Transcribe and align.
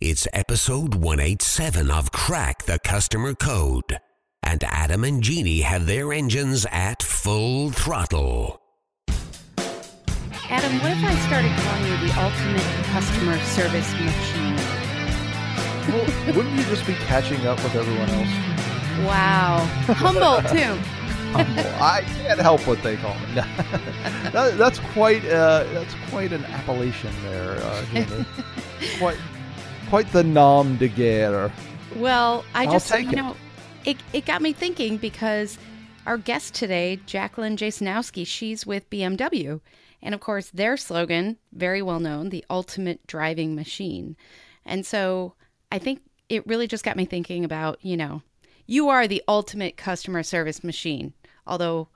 It's 0.00 0.28
episode 0.32 0.94
187 0.94 1.90
of 1.90 2.12
Crack 2.12 2.66
the 2.66 2.78
Customer 2.78 3.34
Code. 3.34 3.98
And 4.44 4.62
Adam 4.62 5.02
and 5.02 5.20
Jeannie 5.24 5.62
have 5.62 5.86
their 5.86 6.12
engines 6.12 6.64
at 6.70 7.02
full 7.02 7.72
throttle. 7.72 8.62
Adam, 10.48 10.78
what 10.78 10.92
if 10.92 11.02
I 11.02 11.16
started 11.26 11.50
calling 11.58 11.82
you 11.82 11.96
the 12.06 12.14
ultimate 12.16 12.86
customer 12.92 13.38
service 13.40 13.92
machine? 13.94 14.54
Well, 15.92 16.36
wouldn't 16.36 16.54
you 16.54 16.62
just 16.66 16.86
be 16.86 16.94
catching 16.94 17.44
up 17.48 17.60
with 17.64 17.74
everyone 17.74 18.08
else? 18.08 19.04
Wow. 19.04 19.64
Humble, 19.94 20.48
too. 20.48 20.78
Humble. 21.32 21.82
I 21.82 22.02
can't 22.22 22.38
help 22.38 22.64
what 22.68 22.80
they 22.84 22.96
call 22.98 23.18
me. 23.18 23.34
that, 23.34 24.54
that's 24.56 24.78
quite 24.78 25.24
uh, 25.24 25.64
that's 25.72 25.94
quite 26.08 26.32
an 26.32 26.44
appellation 26.44 27.10
there, 27.24 27.56
uh, 27.60 27.84
Jeannie. 27.86 28.24
quite 29.00 29.18
quite 29.88 30.10
the 30.12 30.22
nom 30.22 30.76
de 30.76 30.88
guerre. 30.88 31.50
Well, 31.96 32.44
I 32.54 32.66
I'll 32.66 32.72
just, 32.72 32.90
you 32.90 33.08
it. 33.08 33.16
know, 33.16 33.34
it, 33.86 33.96
it 34.12 34.26
got 34.26 34.42
me 34.42 34.52
thinking 34.52 34.98
because 34.98 35.56
our 36.06 36.18
guest 36.18 36.54
today, 36.54 37.00
Jacqueline 37.06 37.56
Jasonowski, 37.56 38.26
she's 38.26 38.66
with 38.66 38.88
BMW. 38.90 39.60
And 40.02 40.14
of 40.14 40.20
course, 40.20 40.50
their 40.50 40.76
slogan, 40.76 41.38
very 41.52 41.80
well 41.80 42.00
known, 42.00 42.28
the 42.28 42.44
ultimate 42.50 43.06
driving 43.06 43.54
machine. 43.54 44.14
And 44.66 44.84
so 44.84 45.34
I 45.72 45.78
think 45.78 46.02
it 46.28 46.46
really 46.46 46.66
just 46.66 46.84
got 46.84 46.96
me 46.96 47.06
thinking 47.06 47.44
about, 47.44 47.82
you 47.82 47.96
know, 47.96 48.22
you 48.66 48.90
are 48.90 49.08
the 49.08 49.22
ultimate 49.26 49.78
customer 49.78 50.22
service 50.22 50.62
machine. 50.62 51.14
Although 51.46 51.88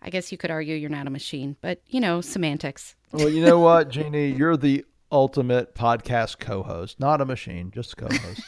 I 0.00 0.08
guess 0.08 0.32
you 0.32 0.38
could 0.38 0.50
argue 0.50 0.74
you're 0.74 0.88
not 0.88 1.06
a 1.06 1.10
machine, 1.10 1.56
but, 1.60 1.82
you 1.88 2.00
know, 2.00 2.22
semantics. 2.22 2.96
Well, 3.12 3.28
you 3.28 3.44
know 3.44 3.58
what, 3.58 3.90
Jeannie, 3.90 4.32
you're 4.32 4.56
the 4.56 4.86
ultimate 5.10 5.74
podcast 5.74 6.38
co-host, 6.38 7.00
not 7.00 7.20
a 7.20 7.24
machine, 7.24 7.70
just 7.70 7.96
co-host. 7.96 8.42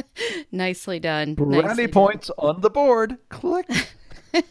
Nicely 0.52 0.98
done. 1.00 1.34
Brownie 1.34 1.62
Nicely 1.62 1.86
done. 1.86 1.92
points 1.92 2.30
on 2.38 2.60
the 2.60 2.70
board. 2.70 3.18
Click. 3.28 3.68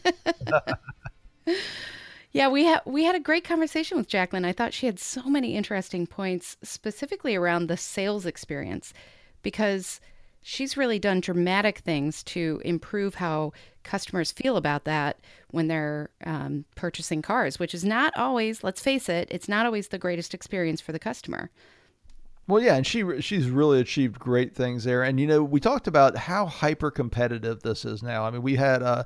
Yeah, 2.32 2.48
we 2.48 2.64
had 2.64 2.82
we 2.84 3.04
had 3.04 3.14
a 3.14 3.20
great 3.20 3.44
conversation 3.44 3.96
with 3.96 4.08
Jacqueline. 4.08 4.44
I 4.44 4.52
thought 4.52 4.74
she 4.74 4.84
had 4.84 4.98
so 4.98 5.22
many 5.22 5.56
interesting 5.56 6.06
points, 6.06 6.58
specifically 6.62 7.34
around 7.34 7.68
the 7.68 7.78
sales 7.78 8.26
experience, 8.26 8.92
because 9.42 10.02
she's 10.42 10.76
really 10.76 10.98
done 10.98 11.20
dramatic 11.20 11.78
things 11.78 12.22
to 12.24 12.60
improve 12.62 13.14
how 13.14 13.52
customers 13.86 14.32
feel 14.32 14.56
about 14.56 14.84
that 14.84 15.18
when 15.50 15.68
they're 15.68 16.10
um, 16.24 16.64
purchasing 16.74 17.22
cars, 17.22 17.58
which 17.58 17.74
is 17.74 17.84
not 17.84 18.14
always. 18.16 18.62
Let's 18.62 18.82
face 18.82 19.08
it, 19.08 19.28
it's 19.30 19.48
not 19.48 19.64
always 19.64 19.88
the 19.88 19.98
greatest 19.98 20.34
experience 20.34 20.80
for 20.80 20.92
the 20.92 20.98
customer. 20.98 21.50
Well, 22.48 22.62
yeah, 22.62 22.76
and 22.76 22.86
she 22.86 23.20
she's 23.20 23.48
really 23.48 23.80
achieved 23.80 24.18
great 24.18 24.54
things 24.54 24.84
there. 24.84 25.02
And 25.02 25.18
you 25.18 25.26
know, 25.26 25.42
we 25.42 25.58
talked 25.58 25.86
about 25.86 26.16
how 26.16 26.46
hyper 26.46 26.90
competitive 26.90 27.62
this 27.62 27.84
is 27.84 28.02
now. 28.02 28.24
I 28.24 28.30
mean, 28.30 28.42
we 28.42 28.56
had 28.56 28.82
uh, 28.82 29.04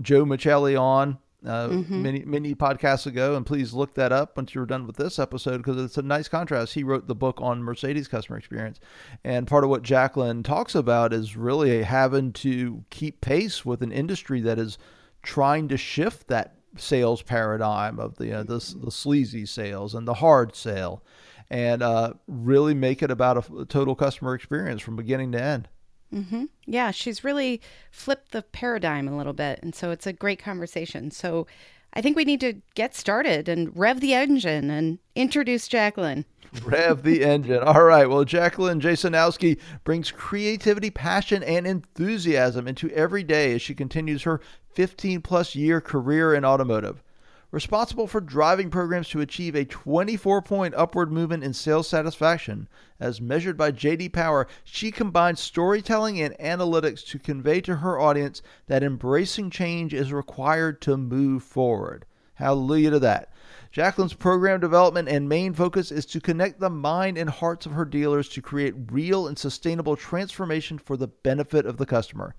Joe 0.00 0.24
Michelli 0.24 0.78
on 0.78 1.18
uh, 1.46 1.68
many 1.88 2.24
many 2.24 2.54
podcasts 2.54 3.06
ago, 3.06 3.36
and 3.36 3.44
please 3.44 3.72
look 3.72 3.94
that 3.94 4.12
up 4.12 4.36
once 4.36 4.54
you're 4.54 4.66
done 4.66 4.86
with 4.86 4.96
this 4.96 5.18
episode 5.18 5.58
because 5.58 5.82
it's 5.82 5.98
a 5.98 6.02
nice 6.02 6.28
contrast. 6.28 6.74
He 6.74 6.84
wrote 6.84 7.08
the 7.08 7.14
book 7.14 7.40
on 7.40 7.62
Mercedes 7.62 8.08
customer 8.08 8.38
experience, 8.38 8.80
and 9.24 9.46
part 9.46 9.64
of 9.64 9.70
what 9.70 9.82
Jacqueline 9.82 10.42
talks 10.42 10.74
about 10.74 11.12
is 11.12 11.36
really 11.36 11.82
having 11.82 12.32
to 12.34 12.84
keep 12.90 13.20
pace 13.20 13.64
with 13.64 13.82
an 13.82 13.92
industry 13.92 14.40
that 14.40 14.58
is 14.58 14.78
trying 15.22 15.68
to 15.68 15.76
shift 15.76 16.28
that 16.28 16.56
sales 16.76 17.22
paradigm 17.22 17.98
of 17.98 18.16
the 18.18 18.32
uh, 18.32 18.42
the, 18.42 18.74
the 18.84 18.90
sleazy 18.90 19.46
sales 19.46 19.94
and 19.94 20.06
the 20.06 20.14
hard 20.14 20.54
sale 20.56 21.02
and 21.50 21.82
uh, 21.82 22.14
really 22.26 22.72
make 22.72 23.02
it 23.02 23.10
about 23.10 23.36
a 23.36 23.66
total 23.66 23.94
customer 23.94 24.34
experience 24.34 24.80
from 24.80 24.96
beginning 24.96 25.32
to 25.32 25.42
end. 25.42 25.68
Mm-hmm. 26.12 26.44
Yeah, 26.66 26.90
she's 26.90 27.24
really 27.24 27.60
flipped 27.90 28.32
the 28.32 28.42
paradigm 28.42 29.08
a 29.08 29.16
little 29.16 29.32
bit. 29.32 29.60
And 29.62 29.74
so 29.74 29.90
it's 29.90 30.06
a 30.06 30.12
great 30.12 30.42
conversation. 30.42 31.10
So 31.10 31.46
I 31.94 32.00
think 32.00 32.16
we 32.16 32.24
need 32.24 32.40
to 32.40 32.60
get 32.74 32.94
started 32.94 33.48
and 33.48 33.74
rev 33.76 34.00
the 34.00 34.14
engine 34.14 34.70
and 34.70 34.98
introduce 35.14 35.68
Jacqueline. 35.68 36.24
Rev 36.66 37.02
the 37.02 37.24
engine. 37.24 37.62
All 37.62 37.84
right. 37.84 38.06
Well, 38.06 38.24
Jacqueline 38.24 38.78
Jasonowski 38.78 39.58
brings 39.84 40.10
creativity, 40.10 40.90
passion, 40.90 41.42
and 41.42 41.66
enthusiasm 41.66 42.68
into 42.68 42.90
every 42.90 43.22
day 43.22 43.54
as 43.54 43.62
she 43.62 43.74
continues 43.74 44.24
her 44.24 44.38
15 44.74 45.22
plus 45.22 45.54
year 45.54 45.80
career 45.80 46.34
in 46.34 46.44
automotive. 46.44 47.02
Responsible 47.52 48.06
for 48.06 48.22
driving 48.22 48.70
programs 48.70 49.10
to 49.10 49.20
achieve 49.20 49.54
a 49.54 49.66
24 49.66 50.40
point 50.40 50.74
upward 50.74 51.12
movement 51.12 51.44
in 51.44 51.52
sales 51.52 51.86
satisfaction, 51.86 52.66
as 52.98 53.20
measured 53.20 53.58
by 53.58 53.70
JD 53.70 54.10
Power, 54.14 54.48
she 54.64 54.90
combines 54.90 55.38
storytelling 55.38 56.18
and 56.18 56.34
analytics 56.38 57.04
to 57.08 57.18
convey 57.18 57.60
to 57.60 57.76
her 57.76 58.00
audience 58.00 58.40
that 58.68 58.82
embracing 58.82 59.50
change 59.50 59.92
is 59.92 60.14
required 60.14 60.80
to 60.80 60.96
move 60.96 61.42
forward. 61.42 62.06
Hallelujah 62.36 62.92
to 62.92 62.98
that. 63.00 63.30
Jacqueline's 63.70 64.14
program 64.14 64.58
development 64.58 65.10
and 65.10 65.28
main 65.28 65.52
focus 65.52 65.92
is 65.92 66.06
to 66.06 66.22
connect 66.22 66.58
the 66.58 66.70
mind 66.70 67.18
and 67.18 67.28
hearts 67.28 67.66
of 67.66 67.72
her 67.72 67.84
dealers 67.84 68.30
to 68.30 68.40
create 68.40 68.90
real 68.90 69.28
and 69.28 69.38
sustainable 69.38 69.94
transformation 69.94 70.78
for 70.78 70.96
the 70.96 71.08
benefit 71.08 71.66
of 71.66 71.76
the 71.76 71.84
customer. 71.84 72.34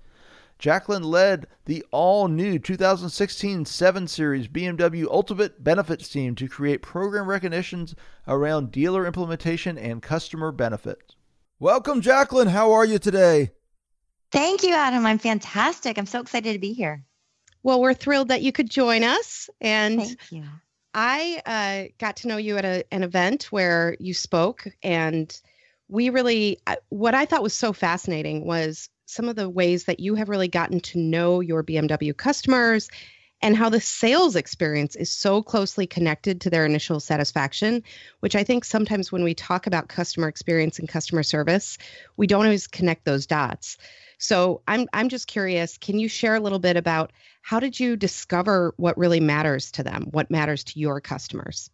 Jacqueline 0.64 1.02
led 1.02 1.46
the 1.66 1.84
all 1.90 2.26
new 2.26 2.58
2016 2.58 3.66
7 3.66 4.08
Series 4.08 4.48
BMW 4.48 5.04
Ultimate 5.04 5.62
Benefits 5.62 6.08
team 6.08 6.34
to 6.36 6.48
create 6.48 6.80
program 6.80 7.26
recognitions 7.26 7.94
around 8.26 8.72
dealer 8.72 9.04
implementation 9.04 9.76
and 9.76 10.00
customer 10.00 10.52
benefits. 10.52 11.16
Welcome, 11.58 12.00
Jacqueline. 12.00 12.48
How 12.48 12.72
are 12.72 12.86
you 12.86 12.98
today? 12.98 13.50
Thank 14.32 14.62
you, 14.62 14.72
Adam. 14.74 15.04
I'm 15.04 15.18
fantastic. 15.18 15.98
I'm 15.98 16.06
so 16.06 16.22
excited 16.22 16.54
to 16.54 16.58
be 16.58 16.72
here. 16.72 17.04
Well, 17.62 17.82
we're 17.82 17.92
thrilled 17.92 18.28
that 18.28 18.40
you 18.40 18.50
could 18.50 18.70
join 18.70 19.04
us. 19.04 19.50
And 19.60 20.00
Thank 20.00 20.32
you. 20.32 20.44
I 20.94 21.42
uh, 21.44 21.92
got 21.98 22.16
to 22.16 22.28
know 22.28 22.38
you 22.38 22.56
at 22.56 22.64
a, 22.64 22.84
an 22.90 23.02
event 23.02 23.52
where 23.52 23.98
you 24.00 24.14
spoke, 24.14 24.66
and 24.82 25.38
we 25.88 26.08
really, 26.08 26.62
uh, 26.66 26.76
what 26.88 27.14
I 27.14 27.26
thought 27.26 27.42
was 27.42 27.52
so 27.52 27.74
fascinating 27.74 28.46
was 28.46 28.88
some 29.06 29.28
of 29.28 29.36
the 29.36 29.48
ways 29.48 29.84
that 29.84 30.00
you 30.00 30.14
have 30.14 30.28
really 30.28 30.48
gotten 30.48 30.80
to 30.80 30.98
know 30.98 31.40
your 31.40 31.62
BMW 31.62 32.16
customers 32.16 32.88
and 33.42 33.56
how 33.56 33.68
the 33.68 33.80
sales 33.80 34.36
experience 34.36 34.96
is 34.96 35.10
so 35.10 35.42
closely 35.42 35.86
connected 35.86 36.40
to 36.40 36.50
their 36.50 36.64
initial 36.64 36.98
satisfaction, 36.98 37.82
which 38.20 38.34
I 38.34 38.42
think 38.42 38.64
sometimes 38.64 39.12
when 39.12 39.22
we 39.22 39.34
talk 39.34 39.66
about 39.66 39.88
customer 39.88 40.28
experience 40.28 40.78
and 40.78 40.88
customer 40.88 41.22
service, 41.22 41.76
we 42.16 42.26
don't 42.26 42.46
always 42.46 42.66
connect 42.66 43.04
those 43.04 43.26
dots. 43.26 43.76
So 44.18 44.62
I'm 44.66 44.88
I'm 44.94 45.10
just 45.10 45.26
curious, 45.26 45.76
can 45.76 45.98
you 45.98 46.08
share 46.08 46.36
a 46.36 46.40
little 46.40 46.58
bit 46.58 46.78
about 46.78 47.12
how 47.42 47.60
did 47.60 47.78
you 47.78 47.96
discover 47.96 48.72
what 48.78 48.96
really 48.96 49.20
matters 49.20 49.70
to 49.72 49.82
them, 49.82 50.08
what 50.12 50.30
matters 50.30 50.64
to 50.64 50.80
your 50.80 51.02
customers? 51.02 51.70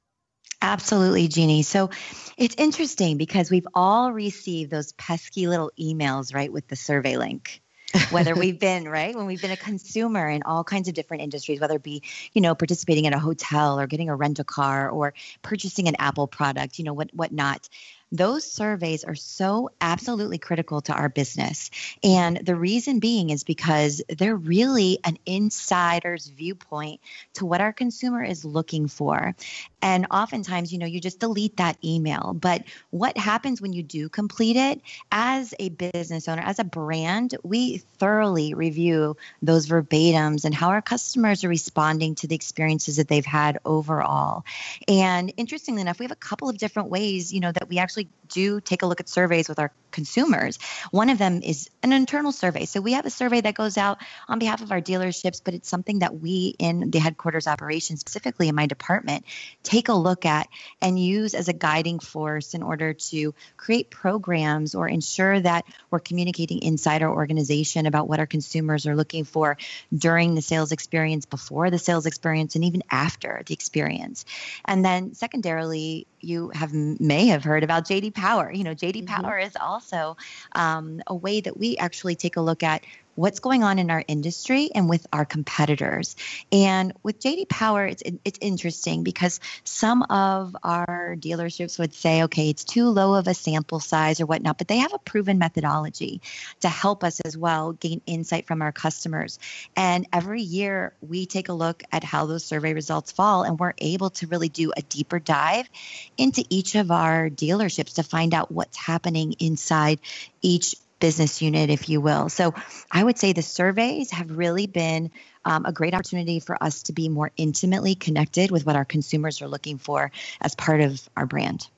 Absolutely, 0.62 1.28
Jeannie. 1.28 1.62
So 1.62 1.90
it's 2.36 2.54
interesting 2.58 3.16
because 3.16 3.50
we've 3.50 3.66
all 3.74 4.12
received 4.12 4.70
those 4.70 4.92
pesky 4.92 5.46
little 5.46 5.72
emails, 5.80 6.34
right, 6.34 6.52
with 6.52 6.68
the 6.68 6.76
survey 6.76 7.16
link. 7.16 7.62
whether 8.08 8.36
we've 8.36 8.58
been 8.60 8.86
right 8.88 9.16
when 9.16 9.26
we've 9.26 9.40
been 9.40 9.50
a 9.50 9.56
consumer 9.56 10.28
in 10.28 10.42
all 10.44 10.62
kinds 10.62 10.86
of 10.86 10.94
different 10.94 11.24
industries 11.24 11.60
whether 11.60 11.74
it 11.74 11.82
be 11.82 12.02
you 12.32 12.40
know 12.40 12.54
participating 12.54 13.04
in 13.04 13.12
a 13.12 13.18
hotel 13.18 13.80
or 13.80 13.88
getting 13.88 14.08
a 14.08 14.14
rental 14.14 14.44
car 14.44 14.88
or 14.90 15.12
purchasing 15.42 15.88
an 15.88 15.96
apple 15.98 16.28
product 16.28 16.78
you 16.78 16.84
know 16.84 16.92
what 16.92 17.10
what 17.12 17.32
not 17.32 17.68
those 18.12 18.44
surveys 18.44 19.04
are 19.04 19.14
so 19.14 19.70
absolutely 19.80 20.38
critical 20.38 20.80
to 20.80 20.92
our 20.92 21.08
business 21.08 21.70
and 22.02 22.36
the 22.44 22.54
reason 22.54 22.98
being 23.00 23.30
is 23.30 23.42
because 23.44 24.02
they're 24.08 24.36
really 24.36 24.98
an 25.04 25.16
insider's 25.26 26.26
viewpoint 26.26 27.00
to 27.34 27.44
what 27.46 27.60
our 27.60 27.72
consumer 27.72 28.22
is 28.22 28.44
looking 28.44 28.88
for 28.88 29.34
and 29.82 30.06
oftentimes 30.10 30.72
you 30.72 30.78
know 30.78 30.86
you 30.86 31.00
just 31.00 31.20
delete 31.20 31.56
that 31.56 31.76
email. 31.84 32.34
But 32.34 32.64
what 32.90 33.16
happens 33.16 33.60
when 33.60 33.72
you 33.72 33.82
do 33.82 34.08
complete 34.08 34.56
it? 34.56 34.80
As 35.10 35.54
a 35.58 35.68
business 35.70 36.28
owner 36.28 36.42
as 36.42 36.58
a 36.58 36.64
brand 36.64 37.36
we 37.42 37.78
thoroughly 37.78 38.54
review 38.54 39.16
those 39.42 39.66
verbatims 39.66 40.44
and 40.44 40.54
how 40.54 40.70
our 40.70 40.82
customers 40.82 41.44
are 41.44 41.48
responding 41.48 42.14
to 42.16 42.26
the 42.26 42.34
experiences 42.34 42.96
that 42.96 43.08
they've 43.08 43.24
had 43.24 43.58
overall. 43.64 44.44
And 44.88 45.32
interestingly 45.36 45.82
enough 45.82 45.98
we 45.98 46.04
have 46.04 46.12
a 46.12 46.16
couple 46.16 46.48
of 46.48 46.58
different 46.58 46.90
ways 46.90 47.32
you 47.32 47.40
know 47.40 47.52
that 47.52 47.68
we 47.68 47.78
actually 47.78 48.08
do 48.28 48.60
take 48.60 48.82
a 48.82 48.86
look 48.86 49.00
at 49.00 49.08
surveys 49.08 49.48
with 49.48 49.58
our 49.58 49.72
consumers. 49.90 50.58
One 50.92 51.10
of 51.10 51.18
them 51.18 51.42
is 51.42 51.68
an 51.82 51.92
internal 51.92 52.30
survey. 52.30 52.64
So 52.64 52.80
we 52.80 52.92
have 52.92 53.06
a 53.06 53.10
survey 53.10 53.40
that 53.40 53.54
goes 53.54 53.76
out 53.76 53.98
on 54.28 54.38
behalf 54.38 54.62
of 54.62 54.70
our 54.70 54.80
dealerships 54.80 55.40
but 55.42 55.54
it's 55.54 55.68
something 55.68 56.00
that 56.00 56.20
we 56.20 56.54
in 56.58 56.90
the 56.90 56.98
headquarters 56.98 57.46
operation, 57.46 57.96
specifically 57.96 58.48
in 58.48 58.54
my 58.54 58.66
department 58.66 59.24
take 59.70 59.88
a 59.88 59.94
look 59.94 60.26
at 60.26 60.48
and 60.82 60.98
use 60.98 61.32
as 61.32 61.46
a 61.46 61.52
guiding 61.52 62.00
force 62.00 62.54
in 62.54 62.62
order 62.62 62.92
to 62.92 63.32
create 63.56 63.88
programs 63.88 64.74
or 64.74 64.88
ensure 64.88 65.38
that 65.38 65.64
we're 65.92 66.00
communicating 66.00 66.60
inside 66.60 67.02
our 67.02 67.14
organization 67.14 67.86
about 67.86 68.08
what 68.08 68.18
our 68.18 68.26
consumers 68.26 68.84
are 68.88 68.96
looking 68.96 69.22
for 69.22 69.56
during 69.96 70.34
the 70.34 70.42
sales 70.42 70.72
experience, 70.72 71.24
before 71.24 71.70
the 71.70 71.78
sales 71.78 72.06
experience, 72.06 72.56
and 72.56 72.64
even 72.64 72.82
after 72.90 73.42
the 73.46 73.54
experience. 73.54 74.24
And 74.64 74.84
then 74.84 75.14
secondarily, 75.14 76.08
you 76.18 76.50
have 76.52 76.74
may 76.74 77.28
have 77.28 77.44
heard 77.44 77.62
about 77.62 77.86
JD 77.86 78.12
Power. 78.12 78.50
You 78.52 78.64
know, 78.64 78.74
JD 78.74 79.04
mm-hmm. 79.04 79.22
Power 79.22 79.38
is 79.38 79.54
also 79.54 80.16
um, 80.52 81.00
a 81.06 81.14
way 81.14 81.40
that 81.40 81.56
we 81.56 81.76
actually 81.76 82.16
take 82.16 82.36
a 82.36 82.40
look 82.40 82.64
at 82.64 82.84
what's 83.20 83.40
going 83.40 83.62
on 83.62 83.78
in 83.78 83.90
our 83.90 84.02
industry 84.08 84.70
and 84.74 84.88
with 84.88 85.06
our 85.12 85.26
competitors. 85.26 86.16
And 86.50 86.94
with 87.02 87.20
JD 87.20 87.50
Power, 87.50 87.84
it's 87.84 88.02
it's 88.24 88.38
interesting 88.40 89.02
because 89.02 89.40
some 89.64 90.02
of 90.04 90.56
our 90.62 91.16
dealerships 91.18 91.78
would 91.78 91.92
say, 91.92 92.22
okay, 92.24 92.48
it's 92.48 92.64
too 92.64 92.86
low 92.86 93.14
of 93.14 93.28
a 93.28 93.34
sample 93.34 93.78
size 93.78 94.20
or 94.20 94.26
whatnot, 94.26 94.56
but 94.56 94.68
they 94.68 94.78
have 94.78 94.94
a 94.94 94.98
proven 94.98 95.38
methodology 95.38 96.22
to 96.60 96.68
help 96.70 97.04
us 97.04 97.20
as 97.20 97.36
well 97.36 97.72
gain 97.72 98.00
insight 98.06 98.46
from 98.46 98.62
our 98.62 98.72
customers. 98.72 99.38
And 99.76 100.06
every 100.12 100.40
year 100.40 100.94
we 101.02 101.26
take 101.26 101.50
a 101.50 101.52
look 101.52 101.82
at 101.92 102.02
how 102.02 102.24
those 102.24 102.44
survey 102.44 102.72
results 102.72 103.12
fall, 103.12 103.42
and 103.42 103.58
we're 103.58 103.74
able 103.76 104.10
to 104.10 104.26
really 104.28 104.48
do 104.48 104.72
a 104.74 104.80
deeper 104.80 105.18
dive 105.18 105.68
into 106.16 106.42
each 106.48 106.74
of 106.74 106.90
our 106.90 107.28
dealerships 107.28 107.96
to 107.96 108.02
find 108.02 108.32
out 108.32 108.50
what's 108.50 108.78
happening 108.78 109.34
inside 109.38 110.00
each 110.40 110.74
business 111.00 111.42
unit, 111.42 111.70
if 111.70 111.88
you 111.88 112.00
will. 112.00 112.28
So 112.28 112.54
I 112.90 113.02
would 113.02 113.18
say 113.18 113.32
the 113.32 113.42
surveys 113.42 114.10
have 114.10 114.30
really 114.30 114.66
been 114.66 115.10
um, 115.44 115.64
a 115.66 115.72
great 115.72 115.94
opportunity 115.94 116.40
for 116.40 116.62
us 116.62 116.82
to 116.84 116.92
be 116.92 117.08
more 117.08 117.32
intimately 117.36 117.94
connected 117.94 118.50
with 118.50 118.66
what 118.66 118.76
our 118.76 118.84
consumers 118.84 119.42
are 119.42 119.48
looking 119.48 119.78
for 119.78 120.12
as 120.40 120.54
part 120.54 120.80
of 120.80 121.08
our 121.16 121.26
brand. 121.26 121.68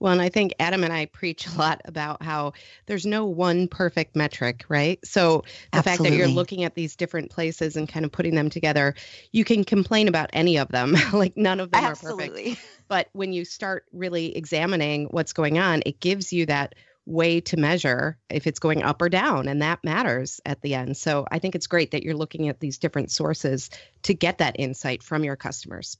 Well, 0.00 0.12
and 0.12 0.20
I 0.20 0.28
think 0.28 0.54
Adam 0.58 0.84
and 0.84 0.92
I 0.92 1.06
preach 1.06 1.46
a 1.46 1.56
lot 1.56 1.80
about 1.86 2.22
how 2.22 2.52
there's 2.86 3.06
no 3.06 3.24
one 3.24 3.68
perfect 3.68 4.14
metric, 4.14 4.64
right? 4.68 4.98
So 5.02 5.44
the 5.72 5.78
Absolutely. 5.78 5.82
fact 5.82 6.02
that 6.02 6.16
you're 6.18 6.28
looking 6.28 6.64
at 6.64 6.74
these 6.74 6.94
different 6.94 7.30
places 7.30 7.76
and 7.76 7.88
kind 7.88 8.04
of 8.04 8.12
putting 8.12 8.34
them 8.34 8.50
together, 8.50 8.94
you 9.32 9.44
can 9.44 9.64
complain 9.64 10.08
about 10.08 10.28
any 10.34 10.58
of 10.58 10.68
them. 10.68 10.94
like 11.12 11.36
none 11.36 11.58
of 11.58 11.70
them 11.70 11.84
Absolutely. 11.84 12.24
are 12.24 12.32
perfect. 12.34 12.62
But 12.88 13.08
when 13.12 13.32
you 13.32 13.46
start 13.46 13.86
really 13.92 14.36
examining 14.36 15.06
what's 15.06 15.32
going 15.32 15.58
on, 15.58 15.82
it 15.86 16.00
gives 16.00 16.34
you 16.34 16.44
that 16.46 16.74
way 17.06 17.40
to 17.40 17.56
measure 17.56 18.18
if 18.30 18.46
it's 18.46 18.58
going 18.58 18.82
up 18.82 19.02
or 19.02 19.08
down 19.08 19.46
and 19.48 19.62
that 19.62 19.84
matters 19.84 20.40
at 20.46 20.62
the 20.62 20.74
end. 20.74 20.96
So 20.96 21.26
i 21.30 21.38
think 21.38 21.54
it's 21.54 21.66
great 21.66 21.90
that 21.90 22.02
you're 22.02 22.14
looking 22.14 22.48
at 22.48 22.60
these 22.60 22.78
different 22.78 23.10
sources 23.10 23.70
to 24.02 24.14
get 24.14 24.38
that 24.38 24.56
insight 24.58 25.02
from 25.02 25.24
your 25.24 25.36
customers. 25.36 25.98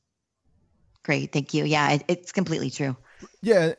Great 1.02 1.32
thank 1.32 1.54
you. 1.54 1.64
Yeah 1.64 1.92
it, 1.92 2.04
it's 2.08 2.32
completely 2.32 2.70
true. 2.70 2.96
Yeah 3.42 3.74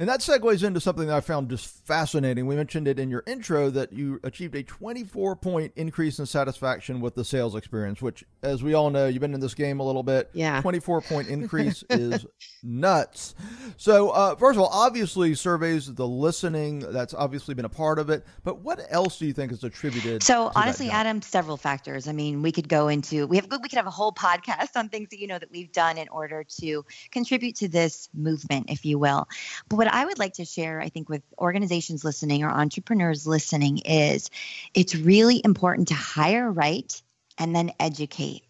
and 0.00 0.08
that 0.08 0.20
segues 0.20 0.62
into 0.62 0.80
something 0.80 1.08
that 1.08 1.16
I 1.16 1.20
found 1.20 1.50
just 1.50 1.66
fascinating. 1.84 2.46
We 2.46 2.54
mentioned 2.54 2.86
it 2.86 3.00
in 3.00 3.10
your 3.10 3.24
intro 3.26 3.68
that 3.70 3.92
you 3.92 4.20
achieved 4.22 4.54
a 4.54 4.62
24 4.62 5.34
point 5.36 5.72
increase 5.74 6.20
in 6.20 6.26
satisfaction 6.26 7.00
with 7.00 7.16
the 7.16 7.24
sales 7.24 7.56
experience, 7.56 8.00
which, 8.00 8.24
as 8.44 8.62
we 8.62 8.74
all 8.74 8.90
know, 8.90 9.08
you've 9.08 9.20
been 9.20 9.34
in 9.34 9.40
this 9.40 9.54
game 9.54 9.80
a 9.80 9.82
little 9.82 10.04
bit. 10.04 10.30
Yeah. 10.34 10.60
24 10.60 11.00
point 11.00 11.28
increase 11.38 11.82
is 11.90 12.24
nuts. 12.62 13.34
So, 13.76 14.10
uh, 14.10 14.36
first 14.36 14.56
of 14.56 14.62
all, 14.62 14.70
obviously, 14.72 15.34
surveys, 15.34 15.92
the 15.92 16.06
listening, 16.06 16.78
that's 16.78 17.14
obviously 17.14 17.54
been 17.54 17.64
a 17.64 17.70
part 17.70 17.98
of 17.98 18.08
it. 18.08 18.24
But 18.44 18.60
what 18.60 18.80
else 18.90 19.18
do 19.18 19.26
you 19.26 19.32
think 19.32 19.50
is 19.50 19.64
attributed? 19.64 20.22
So, 20.22 20.52
honestly, 20.54 20.90
Adam, 20.90 21.22
several 21.22 21.56
factors. 21.56 22.06
I 22.06 22.12
mean, 22.12 22.42
we 22.42 22.52
could 22.52 22.68
go 22.68 22.86
into, 22.86 23.26
we 23.26 23.36
have, 23.36 23.50
we 23.50 23.68
could 23.68 23.72
have 23.72 23.88
a 23.88 23.90
whole 23.90 24.12
podcast 24.12 24.76
on 24.76 24.90
things 24.90 25.08
that, 25.10 25.18
you 25.18 25.26
know, 25.26 25.40
that 25.40 25.50
we've 25.50 25.72
done 25.72 25.98
in 25.98 26.08
order 26.08 26.44
to 26.60 26.84
contribute 27.10 27.56
to 27.56 27.68
this 27.68 28.08
movement, 28.14 28.66
if 28.70 28.84
you 28.84 28.96
will. 28.96 29.26
But 29.68 29.76
what 29.76 29.87
what 29.88 29.94
I 29.94 30.04
would 30.04 30.18
like 30.18 30.34
to 30.34 30.44
share, 30.44 30.80
I 30.80 30.90
think, 30.90 31.08
with 31.08 31.22
organizations 31.38 32.04
listening 32.04 32.44
or 32.44 32.50
entrepreneurs 32.50 33.26
listening 33.26 33.78
is 33.78 34.28
it's 34.74 34.94
really 34.94 35.40
important 35.42 35.88
to 35.88 35.94
hire 35.94 36.50
right 36.50 37.00
and 37.38 37.56
then 37.56 37.72
educate 37.80 38.42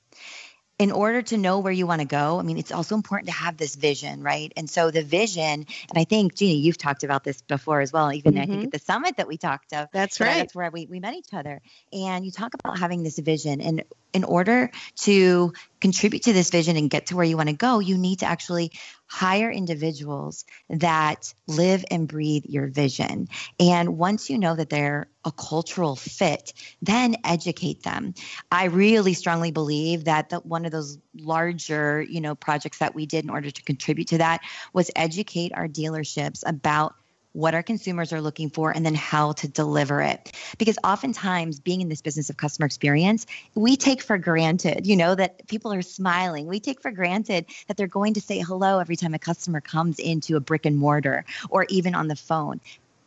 in 0.78 0.92
order 0.92 1.22
to 1.22 1.36
know 1.36 1.58
where 1.58 1.72
you 1.72 1.88
want 1.88 2.00
to 2.00 2.06
go, 2.06 2.38
I 2.38 2.42
mean, 2.42 2.56
it's 2.56 2.70
also 2.70 2.94
important 2.94 3.26
to 3.26 3.34
have 3.34 3.56
this 3.56 3.74
vision, 3.74 4.22
right? 4.22 4.52
And 4.56 4.70
so 4.70 4.92
the 4.92 5.02
vision, 5.02 5.42
and 5.44 5.96
I 5.96 6.04
think, 6.04 6.36
Jeannie, 6.36 6.58
you've 6.58 6.78
talked 6.78 7.02
about 7.02 7.24
this 7.24 7.42
before 7.42 7.80
as 7.80 7.92
well, 7.92 8.12
even 8.12 8.34
mm-hmm. 8.34 8.42
I 8.42 8.46
think 8.46 8.58
mm-hmm. 8.58 8.66
at 8.66 8.72
the 8.72 8.78
summit 8.78 9.16
that 9.16 9.26
we 9.26 9.38
talked 9.38 9.72
of. 9.72 9.88
That's 9.92 10.20
right. 10.20 10.36
That's 10.36 10.54
where 10.54 10.70
we, 10.70 10.86
we 10.86 11.00
met 11.00 11.14
each 11.14 11.34
other. 11.34 11.60
And 11.92 12.24
you 12.24 12.30
talk 12.30 12.54
about 12.54 12.78
having 12.78 13.02
this 13.02 13.18
vision. 13.18 13.60
And 13.60 13.82
in 14.12 14.22
order 14.22 14.70
to 14.98 15.52
contribute 15.80 16.22
to 16.24 16.32
this 16.32 16.50
vision 16.50 16.76
and 16.76 16.88
get 16.88 17.06
to 17.06 17.16
where 17.16 17.24
you 17.24 17.36
want 17.36 17.48
to 17.48 17.56
go, 17.56 17.80
you 17.80 17.98
need 17.98 18.20
to 18.20 18.26
actually 18.26 18.70
hire 19.08 19.50
individuals 19.50 20.44
that 20.68 21.32
live 21.46 21.84
and 21.90 22.06
breathe 22.06 22.44
your 22.46 22.68
vision. 22.68 23.28
And 23.58 23.98
once 23.98 24.30
you 24.30 24.38
know 24.38 24.54
that 24.54 24.70
they're 24.70 25.08
a 25.24 25.32
cultural 25.32 25.96
fit, 25.96 26.52
then 26.82 27.16
educate 27.24 27.82
them. 27.82 28.14
I 28.52 28.66
really 28.66 29.14
strongly 29.14 29.50
believe 29.50 30.04
that 30.04 30.28
the, 30.28 30.38
one 30.40 30.64
of 30.64 30.72
those 30.72 30.98
larger, 31.16 32.02
you 32.02 32.20
know, 32.20 32.34
projects 32.34 32.78
that 32.78 32.94
we 32.94 33.06
did 33.06 33.24
in 33.24 33.30
order 33.30 33.50
to 33.50 33.62
contribute 33.62 34.08
to 34.08 34.18
that 34.18 34.40
was 34.72 34.90
educate 34.94 35.52
our 35.54 35.66
dealerships 35.66 36.42
about 36.46 36.94
what 37.38 37.54
our 37.54 37.62
consumers 37.62 38.12
are 38.12 38.20
looking 38.20 38.50
for, 38.50 38.72
and 38.72 38.84
then 38.84 38.96
how 38.96 39.30
to 39.30 39.46
deliver 39.46 40.02
it. 40.02 40.32
Because 40.58 40.76
oftentimes, 40.82 41.60
being 41.60 41.80
in 41.80 41.88
this 41.88 42.02
business 42.02 42.30
of 42.30 42.36
customer 42.36 42.66
experience, 42.66 43.26
we 43.54 43.76
take 43.76 44.02
for 44.02 44.18
granted, 44.18 44.88
you 44.88 44.96
know, 44.96 45.14
that 45.14 45.46
people 45.46 45.72
are 45.72 45.82
smiling. 45.82 46.48
We 46.48 46.58
take 46.58 46.82
for 46.82 46.90
granted 46.90 47.46
that 47.68 47.76
they're 47.76 47.86
going 47.86 48.14
to 48.14 48.20
say 48.20 48.40
hello 48.40 48.80
every 48.80 48.96
time 48.96 49.14
a 49.14 49.20
customer 49.20 49.60
comes 49.60 50.00
into 50.00 50.34
a 50.34 50.40
brick 50.40 50.66
and 50.66 50.76
mortar 50.76 51.24
or 51.48 51.64
even 51.68 51.94
on 51.94 52.08
the 52.08 52.16
phone. 52.16 52.60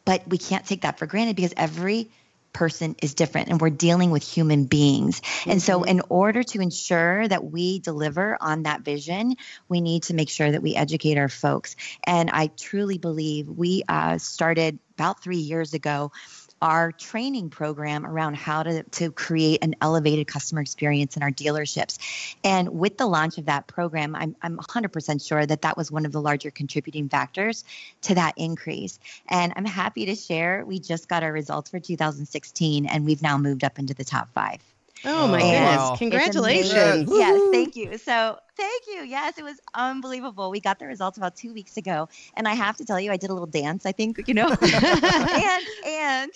But 0.06 0.26
we 0.26 0.38
can't 0.38 0.66
take 0.66 0.82
that 0.84 0.98
for 0.98 1.06
granted 1.06 1.36
because 1.36 1.54
every 1.58 2.10
person 2.54 2.96
is 3.02 3.14
different 3.14 3.50
and 3.50 3.60
we're 3.60 3.70
dealing 3.70 4.12
with 4.12 4.24
human 4.24 4.66
beings. 4.66 5.22
Mm-hmm. 5.22 5.52
And 5.52 5.62
so, 5.62 5.80
mm-hmm. 5.80 5.90
in 5.90 6.02
order 6.10 6.44
to 6.44 6.62
ensure 6.62 7.28
that 7.28 7.44
we 7.44 7.80
deliver 7.80 8.38
on 8.40 8.64
that 8.64 8.82
vision, 8.82 9.36
we 9.70 9.82
need 9.82 10.04
to 10.04 10.14
make 10.14 10.30
sure 10.30 10.52
that 10.52 10.62
we 10.62 10.76
educate 10.76 11.18
our 11.18 11.30
folks. 11.30 11.76
And 12.04 12.30
I 12.30 12.48
truly 12.48 12.98
believe 12.98 13.48
we 13.48 13.84
uh, 13.88 14.18
started 14.18 14.80
about 15.02 15.24
three 15.24 15.38
years 15.38 15.74
ago 15.74 16.12
our 16.62 16.92
training 16.92 17.50
program 17.50 18.06
around 18.06 18.36
how 18.36 18.64
to, 18.64 18.84
to 18.84 19.12
create 19.12 19.64
an 19.64 19.76
elevated 19.82 20.28
customer 20.28 20.62
experience 20.62 21.18
in 21.18 21.24
our 21.24 21.32
dealerships. 21.32 21.98
And 22.44 22.70
with 22.70 22.98
the 22.98 23.08
launch 23.08 23.38
of 23.38 23.46
that 23.46 23.68
program, 23.68 24.16
I'm, 24.16 24.36
I'm 24.42 24.58
100% 24.58 25.26
sure 25.26 25.46
that 25.46 25.62
that 25.64 25.78
was 25.78 25.92
one 25.92 26.06
of 26.06 26.12
the 26.12 26.22
larger 26.22 26.52
contributing 26.52 27.10
factors 27.10 27.64
to 28.04 28.16
that 28.16 28.34
increase. 28.38 29.00
And 29.30 29.54
I'm 29.56 29.66
happy 29.66 30.06
to 30.06 30.16
share 30.16 30.64
we 30.66 30.80
just 30.80 31.10
got 31.10 31.24
our 31.24 31.32
results 31.32 31.70
for 31.70 31.80
2016 31.80 32.86
and 32.86 33.06
we've 33.06 33.22
now 33.22 33.38
moved 33.38 33.64
up 33.64 33.80
into 33.80 33.94
the 33.94 34.06
top 34.06 34.30
five. 34.34 34.62
Oh 35.06 35.28
my 35.28 35.42
and 35.42 35.80
goodness. 35.80 36.00
Congratulations. 36.00 37.10
Yes, 37.12 37.42
thank 37.52 37.76
you. 37.76 37.98
So 37.98 38.38
thank 38.56 38.84
you. 38.88 39.04
Yes, 39.04 39.38
it 39.38 39.44
was 39.44 39.60
unbelievable. 39.74 40.52
We 40.52 40.60
got 40.60 40.80
the 40.80 40.86
results 40.86 41.18
about 41.18 41.36
two 41.36 41.54
weeks 41.54 41.78
ago. 41.78 42.08
And 42.36 42.48
I 42.48 42.54
have 42.54 42.78
to 42.78 42.86
tell 42.86 43.00
you, 43.00 43.12
I 43.12 43.18
did 43.18 43.30
a 43.30 43.34
little 43.34 43.48
dance, 43.48 43.86
I 43.86 43.92
think, 43.92 44.28
you 44.28 44.34
know. 44.34 44.48
and 44.62 45.64
and 45.86 46.32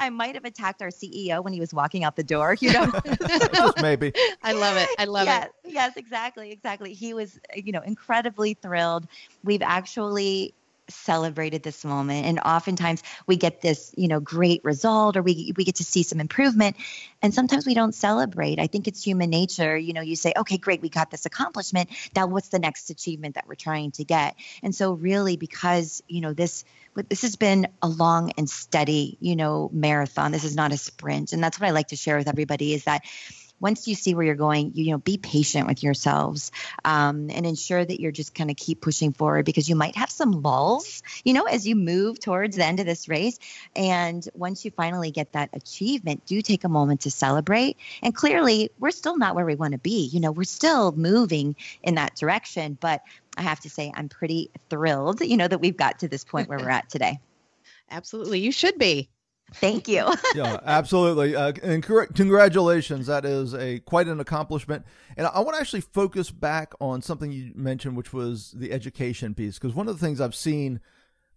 I 0.00 0.10
might 0.10 0.34
have 0.34 0.44
attacked 0.44 0.82
our 0.82 0.88
CEO 0.88 1.42
when 1.42 1.52
he 1.52 1.60
was 1.60 1.72
walking 1.72 2.04
out 2.04 2.16
the 2.16 2.24
door, 2.24 2.56
you 2.60 2.72
know. 2.72 2.92
maybe. 3.82 4.12
I 4.42 4.52
love 4.52 4.76
it. 4.76 4.88
I 4.98 5.04
love 5.04 5.26
yes, 5.26 5.46
it. 5.46 5.72
Yes, 5.72 5.96
exactly, 5.96 6.50
exactly. 6.50 6.94
He 6.94 7.14
was, 7.14 7.38
you 7.54 7.72
know, 7.72 7.82
incredibly 7.82 8.54
thrilled. 8.54 9.06
We've 9.44 9.62
actually 9.62 10.54
celebrated 10.88 11.62
this 11.62 11.84
moment. 11.84 12.26
And 12.26 12.40
oftentimes 12.40 13.02
we 13.26 13.36
get 13.36 13.60
this 13.60 13.92
you 13.96 14.08
know 14.08 14.20
great 14.20 14.64
result 14.64 15.16
or 15.16 15.22
we 15.22 15.52
we 15.56 15.64
get 15.64 15.76
to 15.76 15.84
see 15.84 16.02
some 16.02 16.20
improvement. 16.20 16.76
And 17.22 17.34
sometimes 17.34 17.66
we 17.66 17.74
don't 17.74 17.94
celebrate. 17.94 18.58
I 18.58 18.66
think 18.66 18.88
it's 18.88 19.02
human 19.02 19.30
nature. 19.30 19.76
You 19.76 19.92
know 19.92 20.00
you 20.00 20.16
say 20.16 20.32
okay 20.36 20.58
great 20.58 20.82
we 20.82 20.88
got 20.88 21.10
this 21.10 21.26
accomplishment. 21.26 21.90
Now 22.14 22.26
what's 22.26 22.48
the 22.48 22.58
next 22.58 22.90
achievement 22.90 23.34
that 23.34 23.46
we're 23.46 23.54
trying 23.54 23.92
to 23.92 24.04
get? 24.04 24.36
And 24.62 24.74
so 24.74 24.92
really 24.92 25.36
because 25.36 26.02
you 26.08 26.20
know 26.20 26.32
this 26.32 26.64
this 27.08 27.22
has 27.22 27.36
been 27.36 27.68
a 27.80 27.88
long 27.88 28.32
and 28.36 28.48
steady 28.48 29.16
you 29.20 29.36
know 29.36 29.70
marathon. 29.72 30.32
This 30.32 30.44
is 30.44 30.56
not 30.56 30.72
a 30.72 30.76
sprint. 30.76 31.32
And 31.32 31.42
that's 31.42 31.60
what 31.60 31.68
i 31.68 31.70
like 31.70 31.88
to 31.88 31.96
share 31.96 32.16
with 32.16 32.28
everybody 32.28 32.74
is 32.74 32.84
that 32.84 33.02
once 33.60 33.88
you 33.88 33.94
see 33.94 34.14
where 34.14 34.24
you're 34.24 34.34
going, 34.34 34.72
you, 34.74 34.84
you 34.84 34.90
know, 34.92 34.98
be 34.98 35.18
patient 35.18 35.66
with 35.66 35.82
yourselves 35.82 36.52
um, 36.84 37.30
and 37.30 37.46
ensure 37.46 37.84
that 37.84 38.00
you're 38.00 38.12
just 38.12 38.34
kind 38.34 38.50
of 38.50 38.56
keep 38.56 38.80
pushing 38.80 39.12
forward 39.12 39.44
because 39.44 39.68
you 39.68 39.76
might 39.76 39.96
have 39.96 40.10
some 40.10 40.42
lulls, 40.42 41.02
you 41.24 41.32
know, 41.32 41.44
as 41.44 41.66
you 41.66 41.76
move 41.76 42.18
towards 42.20 42.56
the 42.56 42.64
end 42.64 42.80
of 42.80 42.86
this 42.86 43.08
race. 43.08 43.38
And 43.76 44.26
once 44.34 44.64
you 44.64 44.70
finally 44.70 45.10
get 45.10 45.32
that 45.32 45.50
achievement, 45.52 46.26
do 46.26 46.40
take 46.42 46.64
a 46.64 46.68
moment 46.68 47.02
to 47.02 47.10
celebrate. 47.10 47.76
And 48.02 48.14
clearly, 48.14 48.70
we're 48.78 48.90
still 48.90 49.16
not 49.16 49.34
where 49.34 49.46
we 49.46 49.54
want 49.54 49.72
to 49.72 49.78
be. 49.78 50.06
You 50.06 50.20
know, 50.20 50.32
we're 50.32 50.44
still 50.44 50.92
moving 50.92 51.56
in 51.82 51.96
that 51.96 52.16
direction, 52.16 52.78
but 52.80 53.02
I 53.36 53.42
have 53.42 53.60
to 53.60 53.70
say, 53.70 53.92
I'm 53.94 54.08
pretty 54.08 54.50
thrilled, 54.68 55.20
you 55.20 55.36
know, 55.36 55.48
that 55.48 55.60
we've 55.60 55.76
got 55.76 56.00
to 56.00 56.08
this 56.08 56.24
point 56.24 56.48
where 56.48 56.58
we're 56.58 56.70
at 56.70 56.88
today. 56.88 57.20
Absolutely. 57.90 58.40
You 58.40 58.52
should 58.52 58.78
be. 58.78 59.08
Thank 59.54 59.88
you. 59.88 60.06
yeah, 60.34 60.58
absolutely. 60.64 61.34
Uh, 61.34 61.52
and 61.62 61.82
congratulations. 61.82 63.06
That 63.06 63.24
is 63.24 63.54
a 63.54 63.80
quite 63.80 64.06
an 64.06 64.20
accomplishment. 64.20 64.84
And 65.16 65.26
I 65.26 65.40
want 65.40 65.56
to 65.56 65.60
actually 65.60 65.80
focus 65.80 66.30
back 66.30 66.74
on 66.80 67.02
something 67.02 67.32
you 67.32 67.52
mentioned, 67.54 67.96
which 67.96 68.12
was 68.12 68.52
the 68.52 68.72
education 68.72 69.34
piece. 69.34 69.58
Because 69.58 69.74
one 69.74 69.88
of 69.88 69.98
the 69.98 70.04
things 70.04 70.20
I've 70.20 70.34
seen 70.34 70.80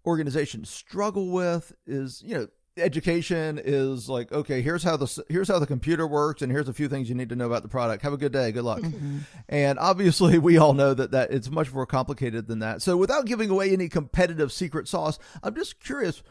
organizations 0.06 0.70
struggle 0.70 1.30
with 1.30 1.74
is, 1.86 2.22
you 2.26 2.36
know, 2.36 2.48
education 2.78 3.60
is 3.62 4.08
like 4.08 4.32
okay 4.32 4.62
here's 4.62 4.82
how 4.82 4.96
the 4.96 5.24
here's 5.28 5.50
how 5.50 5.60
the 5.60 5.68
computer 5.68 6.08
works 6.08 6.42
and 6.42 6.50
here's 6.50 6.70
a 6.70 6.74
few 6.74 6.88
things 6.88 7.10
you 7.10 7.16
need 7.16 7.28
to 7.28 7.36
know 7.36 7.46
about 7.46 7.64
the 7.64 7.68
product 7.68 8.02
have 8.02 8.14
a 8.14 8.18
good 8.18 8.32
day 8.32 8.50
good 8.54 8.64
luck 8.64 8.80
mm-hmm. 8.80 9.20
and 9.50 9.78
obviously 9.78 10.40
we 10.40 10.58
all 10.58 10.74
know 10.74 10.94
that 10.94 11.12
that 11.12 11.32
it's 11.32 11.50
much 11.50 11.74
more 11.74 11.86
complicated 11.86 12.48
than 12.48 12.60
that 12.60 12.82
so 12.82 12.96
without 12.96 13.26
giving 13.26 13.50
away 13.50 13.72
any 13.72 13.90
competitive 13.90 14.54
secret 14.54 14.88
sauce 14.88 15.20
i'm 15.44 15.54
just 15.54 15.82
curious 15.82 16.24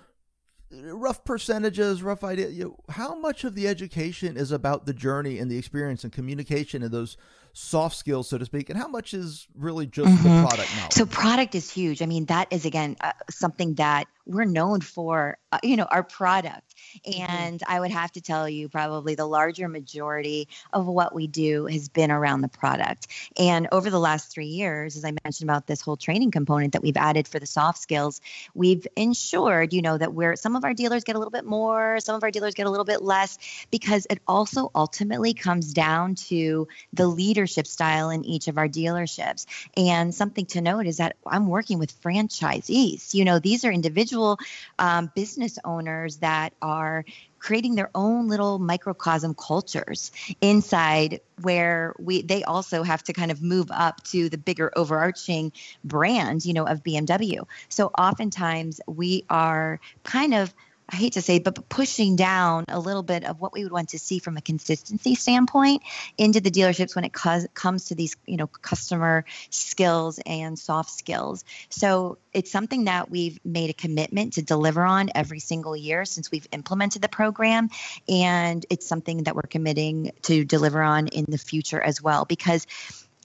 rough 0.71 1.25
percentages, 1.25 2.03
rough 2.03 2.23
idea. 2.25 2.49
You 2.49 2.65
know, 2.65 2.77
how 2.89 3.15
much 3.15 3.45
of 3.45 3.55
the 3.55 3.67
education 3.67 4.37
is 4.37 4.53
about 4.53 4.87
the 4.87 4.95
journey 4.95 5.39
and 5.39 5.51
the 5.51 5.59
experience 5.59 6.05
and 6.05 6.13
communication 6.13 6.83
and 6.83 6.93
those 6.93 7.17
soft 7.53 7.97
skills, 7.97 8.29
so 8.29 8.39
to 8.39 8.45
speak, 8.45 8.71
and 8.71 8.79
how 8.79 8.89
much 8.89 9.13
is 9.13 9.49
really 9.55 9.87
just 9.87 10.09
mm-hmm. 10.09 10.23
the 10.23 10.47
product 10.47 10.77
knowledge? 10.77 10.93
So, 10.93 11.07
product 11.07 11.55
is 11.55 11.71
huge. 11.71 12.03
I 12.03 12.07
mean, 12.07 12.27
that 12.27 12.49
is 12.51 12.65
again 12.65 12.97
uh, 13.01 13.13
something 13.31 13.75
that 13.75 14.07
we're 14.27 14.45
known 14.45 14.81
for. 14.81 15.39
Uh, 15.53 15.59
you 15.63 15.77
know, 15.77 15.87
our 15.91 16.03
product. 16.05 16.75
And 17.19 17.63
I 17.67 17.81
would 17.81 17.91
have 17.91 18.13
to 18.13 18.21
tell 18.21 18.49
you, 18.49 18.69
probably 18.69 19.15
the 19.15 19.27
larger 19.27 19.69
majority 19.69 20.49
of 20.73 20.87
what 20.87 21.15
we 21.15 21.27
do 21.27 21.67
has 21.67 21.89
been 21.89 22.11
around 22.11 22.41
the 22.41 22.49
product. 22.49 23.09
And 23.39 23.69
over 23.73 23.91
the 23.91 23.99
last 23.99 24.33
three 24.33 24.47
years, 24.47 24.97
as 24.97 25.05
I 25.05 25.13
mentioned 25.25 25.49
about 25.49 25.67
this 25.67 25.81
whole 25.81 25.97
training 25.97 26.31
component 26.31 26.73
that 26.73 26.83
we've 26.83 26.97
added 26.97 27.29
for 27.29 27.39
the 27.39 27.47
soft 27.47 27.79
skills, 27.79 28.21
we've 28.55 28.87
ensured, 28.97 29.73
you 29.73 29.83
know, 29.83 29.99
that 29.99 30.13
where 30.13 30.37
some 30.37 30.57
of 30.57 30.65
our 30.65 30.75
dealers 30.75 31.05
get 31.05 31.17
a 31.17 31.19
little 31.19 31.31
bit 31.31 31.45
more, 31.45 31.99
some 32.01 32.17
of 32.17 32.23
our 32.23 32.31
dealers 32.31 32.55
get 32.55 32.67
a 32.67 32.71
little 32.71 32.85
bit 32.85 33.03
less, 33.03 33.39
because 33.71 34.07
it 34.09 34.21
also 34.27 34.71
ultimately 34.75 35.35
comes 35.35 35.73
down 35.73 36.15
to 36.15 36.69
the 36.93 37.07
leadership 37.07 37.67
style 37.67 38.11
in 38.11 38.25
each 38.25 38.49
of 38.49 38.59
our 38.59 38.69
dealerships. 38.69 39.47
And 39.77 40.15
something 40.15 40.47
to 40.47 40.61
note 40.61 40.87
is 40.87 40.99
that 40.99 41.17
I'm 41.27 41.47
working 41.47 41.79
with 41.79 42.01
franchisees. 42.03 43.15
You 43.15 43.25
know, 43.25 43.39
these 43.39 43.65
are 43.65 43.73
individual 43.73 44.39
um, 44.79 45.11
business 45.15 45.59
owners 45.65 46.19
that 46.19 46.53
are 46.63 46.80
are 46.81 47.05
creating 47.39 47.75
their 47.75 47.91
own 47.95 48.29
little 48.29 48.59
microcosm 48.59 49.35
cultures 49.35 50.13
inside 50.41 51.21
where 51.43 51.95
we 51.99 52.23
they 52.23 52.43
also 52.45 52.83
have 52.83 53.03
to 53.03 53.13
kind 53.13 53.31
of 53.31 53.43
move 53.43 53.71
up 53.71 54.03
to 54.05 54.29
the 54.29 54.39
bigger 54.39 54.71
overarching 54.77 55.53
brand 55.85 56.45
you 56.45 56.53
know 56.53 56.67
of 56.67 56.83
BMW 56.83 57.47
so 57.69 57.87
oftentimes 57.99 58.81
we 58.87 59.25
are 59.31 59.81
kind 60.05 60.35
of 60.35 60.55
I 60.93 60.97
hate 60.97 61.13
to 61.13 61.23
say, 61.23 61.39
but 61.39 61.69
pushing 61.69 62.17
down 62.17 62.65
a 62.69 62.81
little 62.81 63.05
bit 63.05 63.25
of 63.25 63.41
what 63.41 63.53
we 63.53 63.63
would 63.63 63.73
want 63.73 63.91
to 63.91 63.99
see 63.99 64.19
from 64.19 64.37
a 64.37 64.41
consistency 64.41 65.15
standpoint 65.15 65.83
into 66.19 66.41
the 66.41 66.51
dealerships 66.51 66.97
when 66.97 67.05
it 67.05 67.13
co- 67.13 67.47
comes 67.55 67.87
to 67.87 67.95
these, 67.95 68.17
you 68.27 68.37
know, 68.37 68.49
customer 68.49 69.25
skills 69.51 70.19
and 70.27 70.59
soft 70.59 70.91
skills. 70.91 71.45
So 71.69 72.19
it's 72.33 72.51
something 72.51 72.85
that 72.85 73.09
we've 73.09 73.39
made 73.45 73.71
a 73.71 73.75
commitment 73.75 74.33
to 74.33 74.43
deliver 74.43 74.83
on 74.83 75.11
every 75.15 75.39
single 75.39 75.77
year 75.77 76.05
since 76.05 76.31
we've 76.31 76.49
implemented 76.51 77.03
the 77.03 77.09
program, 77.09 77.71
and 78.09 78.67
it's 78.69 78.87
something 78.87 79.25
that 79.25 79.37
we're 79.37 79.43
committing 79.43 80.11
to 80.23 80.45
deliver 80.45 80.83
on 80.83 81.07
in 81.09 81.27
the 81.29 81.39
future 81.39 81.81
as 81.81 82.03
well. 82.03 82.25
Because 82.25 82.67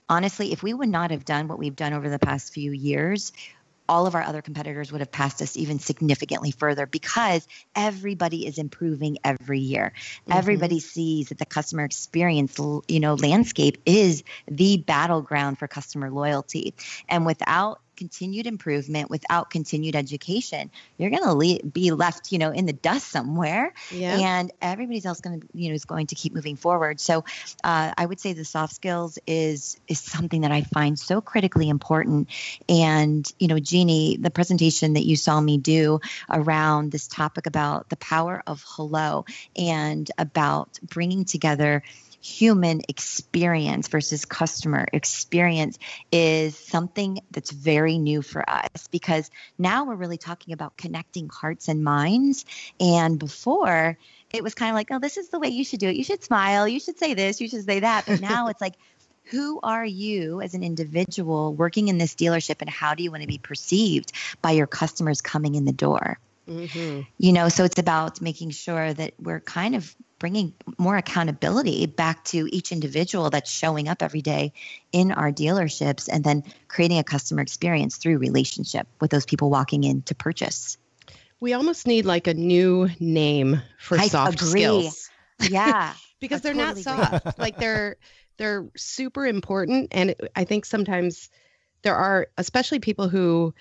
honestly, 0.08 0.52
if 0.52 0.62
we 0.62 0.74
would 0.74 0.90
not 0.90 1.12
have 1.12 1.26
done 1.26 1.48
what 1.48 1.58
we've 1.58 1.76
done 1.76 1.94
over 1.94 2.10
the 2.10 2.20
past 2.20 2.54
few 2.54 2.72
years, 2.72 3.32
all 3.88 4.08
of 4.08 4.16
our 4.16 4.22
other 4.22 4.42
competitors 4.42 4.92
would 4.92 5.02
have 5.02 5.12
passed 5.12 5.42
us 5.42 5.58
even 5.58 5.80
significantly 5.80 6.52
further 6.52 6.86
because 6.86 7.48
everybody 7.76 8.46
is 8.46 8.58
improving 8.58 9.18
every 9.24 9.60
year. 9.60 9.94
Mm-hmm. 9.96 10.38
Everybody 10.38 10.80
sees 10.80 11.30
that 11.30 11.38
the 11.38 11.46
customer 11.46 11.84
experience, 11.84 12.58
you 12.88 13.00
know, 13.00 13.16
landscape 13.16 13.82
is 13.86 14.24
the 14.48 14.78
battleground 14.78 15.60
for 15.60 15.68
customer 15.68 16.10
loyalty. 16.10 16.74
And 17.08 17.26
without 17.26 17.80
continued 17.96 18.48
improvement, 18.48 19.10
without 19.10 19.50
continued 19.50 19.96
education, 19.96 20.72
you're 20.98 21.10
going 21.10 21.24
to 21.24 21.34
le- 21.34 21.64
be 21.64 21.92
left, 21.92 22.32
you 22.32 22.38
know, 22.38 22.52
in 22.52 22.66
the 22.66 22.74
dust 22.74 23.10
somewhere. 23.10 23.74
Yeah. 23.92 24.18
And 24.18 24.52
everybody's 24.62 25.06
else 25.06 25.22
going 25.22 25.42
to, 25.42 25.48
you 25.54 25.70
know, 25.70 25.76
is 25.76 25.86
going 25.86 26.08
to 26.08 26.16
keep 26.16 26.34
moving 26.34 26.56
forward. 26.56 27.00
So 27.00 27.26
uh, 27.64 27.94
I 27.98 28.06
would 28.06 28.20
say 28.20 28.34
the 28.34 28.46
soft 28.46 28.76
skills 28.76 29.20
is 29.28 29.78
is 29.88 30.00
something 30.00 30.42
that 30.42 30.52
I 30.52 30.62
find 30.62 30.98
so 30.98 31.22
critically 31.22 31.70
important. 31.70 32.30
And 32.68 33.30
you 33.40 33.48
know, 33.48 33.60
Jeannie, 33.60 34.18
the 34.18 34.32
presentation 34.32 34.94
that 34.94 35.06
you 35.06 35.16
saw 35.16 35.40
me 35.40 35.58
do 35.58 36.00
around 36.30 36.92
this 36.92 37.08
topic 37.08 37.46
about 37.48 37.90
the 37.90 37.98
power 37.98 38.42
of 38.48 38.64
hello 38.68 39.26
and 39.56 40.10
about 40.18 40.80
bringing 40.84 41.26
together 41.26 41.84
human 42.26 42.82
experience 42.90 43.88
versus 43.88 44.26
customer 44.26 44.88
experience 44.92 45.78
is 46.12 46.58
something 46.58 47.20
that's 47.30 47.52
very 47.52 48.00
new 48.00 48.24
for 48.24 48.50
us 48.50 48.88
because 48.90 49.30
now 49.60 49.86
we're 49.86 49.96
really 49.96 50.18
talking 50.18 50.52
about 50.52 50.76
connecting 50.76 51.30
hearts 51.30 51.68
and 51.68 51.84
minds. 51.84 52.46
And 52.80 53.20
before, 53.20 54.00
it 54.34 54.44
was 54.44 54.56
kind 54.56 54.72
of 54.72 54.76
like, 54.76 54.88
oh, 54.90 54.98
this 54.98 55.18
is 55.18 55.30
the 55.30 55.40
way 55.40 55.50
you 55.50 55.64
should 55.64 55.80
do 55.80 55.88
it. 55.88 55.96
You 55.96 56.04
should 56.04 56.24
smile. 56.24 56.68
You 56.68 56.80
should 56.80 56.98
say 56.98 57.14
this. 57.14 57.40
You 57.40 57.48
should 57.48 57.64
say 57.64 57.82
that. 57.82 58.06
But 58.08 58.22
now 58.22 58.48
it's 58.50 58.62
like, 58.62 58.74
who 59.26 59.60
are 59.62 59.86
you 59.86 60.42
as 60.42 60.56
an 60.56 60.64
individual 60.64 61.54
working 61.54 61.90
in 61.90 62.00
this 62.00 62.16
dealership 62.16 62.56
and 62.62 62.70
how 62.70 62.96
do 62.96 63.04
you 63.04 63.12
want 63.12 63.22
to 63.22 63.28
be 63.28 63.38
perceived 63.38 64.14
by 64.42 64.52
your 64.52 64.68
customers 64.68 65.22
coming 65.22 65.54
in 65.54 65.66
the 65.66 65.74
door? 65.74 66.18
Mm-hmm. 66.48 67.02
You 67.18 67.34
know, 67.34 67.50
so 67.50 67.64
it's 67.64 67.80
about 67.80 68.22
making 68.22 68.52
sure 68.52 68.94
that 68.94 69.14
we're 69.20 69.40
kind 69.40 69.76
of 69.76 69.96
bringing 70.20 70.54
more 70.78 70.98
accountability 70.98 71.86
back 71.88 72.24
to 72.26 72.48
each 72.52 72.72
individual 72.72 73.30
that's 73.30 73.52
showing 73.52 73.88
up 73.88 74.02
every 74.02 74.22
day 74.22 74.54
in 74.92 75.12
our 75.12 75.32
dealerships 75.32 76.08
and 76.12 76.24
then 76.24 76.44
creating 76.68 77.00
a 77.00 77.04
customer 77.04 77.42
experience 77.42 77.98
through 77.98 78.18
relationship 78.18 78.88
with 79.02 79.12
those 79.12 79.26
people 79.26 79.50
walking 79.50 79.84
in 79.84 80.02
to 80.04 80.16
purchase. 80.16 80.78
We 81.40 81.54
almost 81.54 81.86
need 81.86 82.06
like 82.06 82.28
a 82.28 82.34
new 82.34 82.90
name 83.00 83.62
for 83.78 84.00
I 84.00 84.08
soft 84.08 84.42
agree. 84.42 84.62
skills. 84.62 85.10
Yeah. 85.50 85.94
because 86.22 86.42
they're 86.42 86.54
totally 86.54 86.84
not 86.84 87.24
soft. 87.24 87.38
like 87.38 87.58
they're 87.58 87.98
they're 88.38 88.68
super 88.78 89.28
important 89.28 89.90
and 89.92 90.16
I 90.34 90.46
think 90.46 90.66
sometimes 90.66 91.30
there 91.82 91.96
are 91.96 92.28
especially 92.38 92.80
people 92.80 93.10
who 93.10 93.54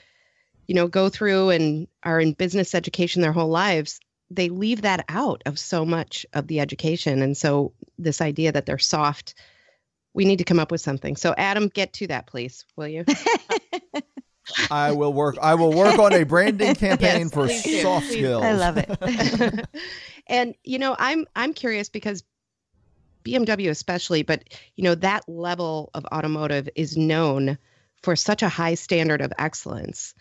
you 0.67 0.75
know 0.75 0.89
go 0.89 1.09
through 1.09 1.51
and 1.51 1.87
are 2.03 2.21
in 2.21 2.33
business 2.33 2.75
education 2.75 3.23
their 3.23 3.33
whole 3.33 3.49
lives 3.49 4.01
they 4.31 4.49
leave 4.49 4.83
that 4.83 5.05
out 5.09 5.43
of 5.47 5.59
so 5.59 5.85
much 5.85 6.27
of 6.33 6.47
the 6.47 6.61
education. 6.61 7.23
And 7.23 7.37
so 7.37 7.73
this 7.99 8.21
idea 8.21 8.53
that 8.53 8.67
they're 8.67 8.79
soft, 8.79 9.35
we 10.13 10.25
need 10.25 10.39
to 10.39 10.45
come 10.45 10.59
up 10.59 10.71
with 10.71 10.81
something. 10.81 11.17
So 11.17 11.35
Adam, 11.37 11.69
get 11.69 11.93
to 11.95 12.07
that, 12.09 12.27
please, 12.27 12.65
will 12.77 12.89
you? 12.89 13.05
I 14.71 14.93
will 14.93 15.13
work. 15.13 15.37
I 15.41 15.55
will 15.55 15.73
work 15.73 15.99
on 15.99 16.13
a 16.13 16.25
branding 16.25 16.75
campaign 16.75 17.31
yes, 17.31 17.33
for 17.33 17.49
soft 17.49 18.09
do. 18.09 18.13
skills. 18.13 18.45
I 18.45 18.53
love 18.53 18.77
it. 18.77 19.67
and 20.27 20.55
you 20.65 20.79
know, 20.79 20.95
I'm 20.99 21.27
I'm 21.35 21.55
curious 21.55 21.89
because 21.89 22.23
BMW 23.25 23.71
especially, 23.71 24.23
but 24.23 24.45
you 24.77 24.85
know 24.85 24.95
that 24.97 25.27
level 25.31 25.89
of 25.95 26.05
automotive 26.13 26.69
is 26.77 26.95
known 26.95 27.57
for 28.03 28.15
such 28.15 28.43
a 28.43 28.51
high 28.51 28.75
standard 28.75 29.23
of 29.23 29.33
excellence. 29.39 30.15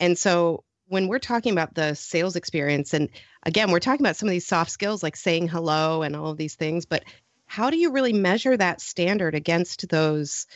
And 0.00 0.16
so 0.18 0.64
when 0.86 1.08
we're 1.08 1.18
talking 1.18 1.52
about 1.52 1.74
the 1.74 1.94
sales 1.94 2.36
experience, 2.36 2.94
and 2.94 3.08
again, 3.42 3.70
we're 3.70 3.80
talking 3.80 4.04
about 4.04 4.16
some 4.16 4.28
of 4.28 4.32
these 4.32 4.46
soft 4.46 4.70
skills 4.70 5.02
like 5.02 5.16
saying 5.16 5.48
hello 5.48 6.02
and 6.02 6.16
all 6.16 6.30
of 6.30 6.38
these 6.38 6.54
things, 6.54 6.86
but 6.86 7.04
how 7.46 7.70
do 7.70 7.76
you 7.76 7.92
really 7.92 8.12
measure 8.12 8.56
that 8.56 8.80
standard 8.80 9.34
against 9.34 9.88
those 9.88 10.46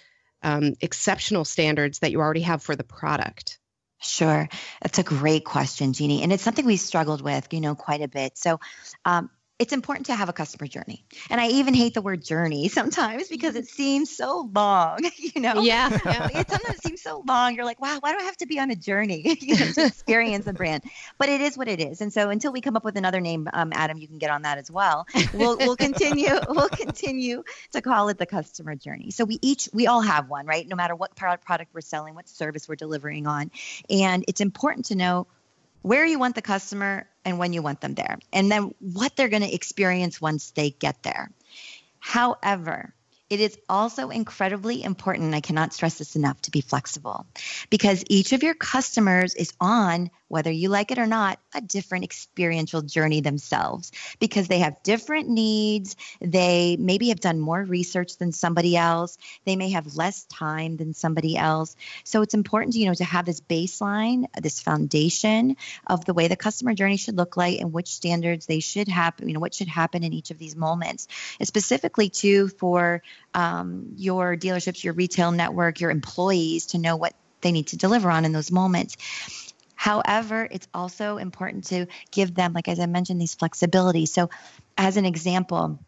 um, 0.43 0.75
exceptional 0.81 1.45
standards 1.45 2.01
that 2.01 2.13
you 2.13 2.21
already 2.21 2.43
have 2.43 2.63
for 2.63 2.77
the 2.77 2.85
product? 2.85 3.59
Sure. 4.01 4.49
That's 4.83 4.99
a 4.99 5.05
great 5.05 5.45
question, 5.45 5.93
Jeannie. 5.93 6.23
And 6.23 6.33
it's 6.33 6.43
something 6.43 6.67
we 6.67 6.77
struggled 6.77 7.23
with, 7.23 7.53
you 7.53 7.61
know, 7.61 7.75
quite 7.75 8.03
a 8.03 8.09
bit. 8.09 8.37
So, 8.37 8.59
um, 9.05 9.31
it's 9.63 9.73
important 9.73 10.07
to 10.07 10.15
have 10.17 10.29
a 10.29 10.33
customer 10.33 10.67
journey. 10.67 11.05
And 11.31 11.41
I 11.41 11.47
even 11.47 11.73
hate 11.73 11.95
the 11.95 12.03
word 12.03 12.25
journey 12.25 12.69
sometimes 12.81 13.29
because 13.29 13.55
it 13.55 13.69
seems 13.69 14.11
so 14.11 14.51
long, 14.53 14.99
you 15.17 15.41
know? 15.41 15.63
Yeah. 15.63 15.89
it 15.93 16.51
sometimes 16.51 16.83
seems 16.83 17.01
so 17.01 17.23
long. 17.27 17.55
You're 17.55 17.65
like, 17.65 17.81
wow, 17.81 17.99
why 18.01 18.13
do 18.13 18.19
I 18.19 18.25
have 18.25 18.37
to 18.39 18.47
be 18.47 18.59
on 18.59 18.73
a 18.73 18.75
journey 18.75 19.39
you 19.41 19.57
know, 19.57 19.67
to 19.67 19.87
experience 19.87 20.49
a 20.49 20.53
brand? 20.53 20.83
But 21.17 21.29
it 21.29 21.41
is 21.41 21.57
what 21.57 21.69
it 21.69 21.81
is. 21.81 22.01
And 22.01 22.13
so 22.13 22.29
until 22.29 22.53
we 22.53 22.61
come 22.61 22.75
up 22.75 22.83
with 22.83 22.97
another 22.97 23.21
name, 23.21 23.49
um, 23.53 23.71
Adam, 23.73 23.99
you 23.99 24.09
can 24.09 24.19
get 24.19 24.31
on 24.31 24.43
that 24.43 24.59
as 24.59 24.69
well. 24.69 25.07
We'll, 25.33 25.57
we'll 25.57 25.77
continue, 25.77 26.41
we'll 26.49 26.69
continue 26.69 27.45
to 27.73 27.81
call 27.81 28.09
it 28.09 28.19
the 28.19 28.27
customer 28.27 28.75
journey. 28.75 29.13
So 29.13 29.25
we 29.25 29.39
each, 29.43 29.69
we 29.73 29.87
all 29.87 30.01
have 30.01 30.29
one, 30.29 30.45
right? 30.45 30.67
No 30.67 30.75
matter 30.75 30.97
what 30.97 31.15
product 31.15 31.73
we're 31.73 31.83
selling, 31.83 32.17
what 32.17 32.29
service 32.29 32.69
we're 32.69 32.75
delivering 32.75 33.29
on. 33.29 33.53
And 33.89 34.25
it's 34.27 34.41
important 34.41 34.87
to 34.87 34.97
know 34.97 35.29
where 35.83 36.05
you 36.05 36.19
want 36.19 36.35
the 36.35 36.43
customer 36.43 37.07
and 37.25 37.39
when 37.39 37.53
you 37.53 37.63
want 37.63 37.81
them 37.81 37.95
there, 37.95 38.19
and 38.33 38.51
then 38.51 38.75
what 38.81 39.17
they're 39.17 39.29
going 39.29 39.43
to 39.43 39.55
experience 39.55 40.21
once 40.21 40.51
they 40.53 40.71
get 40.71 41.03
there. 41.03 41.31
However, 41.99 42.95
it 43.31 43.41
is 43.41 43.59
also 43.69 44.11
incredibly 44.11 44.83
important, 44.83 45.35
I 45.35 45.41
cannot 45.41 45.73
stress 45.73 45.97
this 45.99 46.17
enough, 46.17 46.41
to 46.43 46.51
be 46.51 46.61
flexible 46.61 47.27
because 47.71 48.05
each 48.09 48.33
of 48.33 48.43
your 48.43 48.55
customers 48.55 49.35
is 49.35 49.55
on 49.59 50.11
whether 50.33 50.51
you 50.51 50.71
like 50.71 50.91
it 50.91 50.99
or 50.99 51.07
not, 51.07 51.39
a 51.55 51.61
different 51.61 52.05
experiential 52.05 52.81
journey 52.81 53.21
themselves 53.21 53.93
because 54.19 54.49
they 54.49 54.61
have 54.61 54.83
different 54.83 55.29
needs. 55.29 55.95
They 56.23 56.79
maybe 56.81 57.11
have 57.11 57.21
done 57.21 57.39
more 57.39 57.63
research 57.63 58.17
than 58.17 58.33
somebody 58.33 58.75
else. 58.75 59.19
They 59.45 59.57
may 59.57 59.73
have 59.73 59.95
less 59.95 60.25
time 60.25 60.79
than 60.79 60.95
somebody 60.95 61.37
else. 61.37 61.77
So 62.05 62.23
it's 62.23 62.33
important, 62.33 62.77
you 62.77 62.87
know, 62.87 62.95
to 62.95 63.05
have 63.05 63.27
this 63.27 63.43
baseline, 63.43 64.25
this 64.41 64.59
foundation 64.59 65.59
of 65.87 66.07
the 66.07 66.15
way 66.15 66.29
the 66.29 66.37
customer 66.37 66.73
journey 66.73 66.97
should 66.97 67.19
look 67.19 67.37
like 67.37 67.61
and 67.61 67.71
which 67.71 67.89
standards 67.89 68.47
they 68.47 68.61
should 68.61 68.89
happen, 68.89 69.29
you 69.29 69.35
know, 69.35 69.41
what 69.41 69.53
should 69.53 69.69
happen 69.69 70.03
in 70.03 70.15
each 70.15 70.31
of 70.31 70.39
these 70.39 70.57
moments. 70.57 71.09
And 71.41 71.47
specifically 71.47 72.09
too 72.09 72.49
for 72.49 73.03
um, 73.35 73.93
your 73.97 74.35
dealerships, 74.35 74.83
your 74.83 74.95
retail 74.95 75.31
network, 75.31 75.81
your 75.81 75.91
employees 75.91 76.69
to 76.69 76.79
know 76.79 76.97
what 76.97 77.13
they 77.43 77.53
need 77.53 77.67
to 77.69 77.77
deliver 77.77 78.11
on 78.11 78.25
in 78.25 78.33
those 78.33 78.51
moments. 78.51 78.97
However, 79.83 80.47
it's 80.49 80.69
also 80.73 81.17
important 81.17 81.65
to 81.65 81.87
give 82.13 82.37
them, 82.37 82.53
like 82.53 82.69
as 82.69 82.79
I 82.79 82.87
mentioned, 82.87 83.21
these 83.21 83.35
flexibility. 83.35 84.07
So, 84.07 84.31
as 84.79 84.97
an 84.97 85.05
example, 85.05 85.81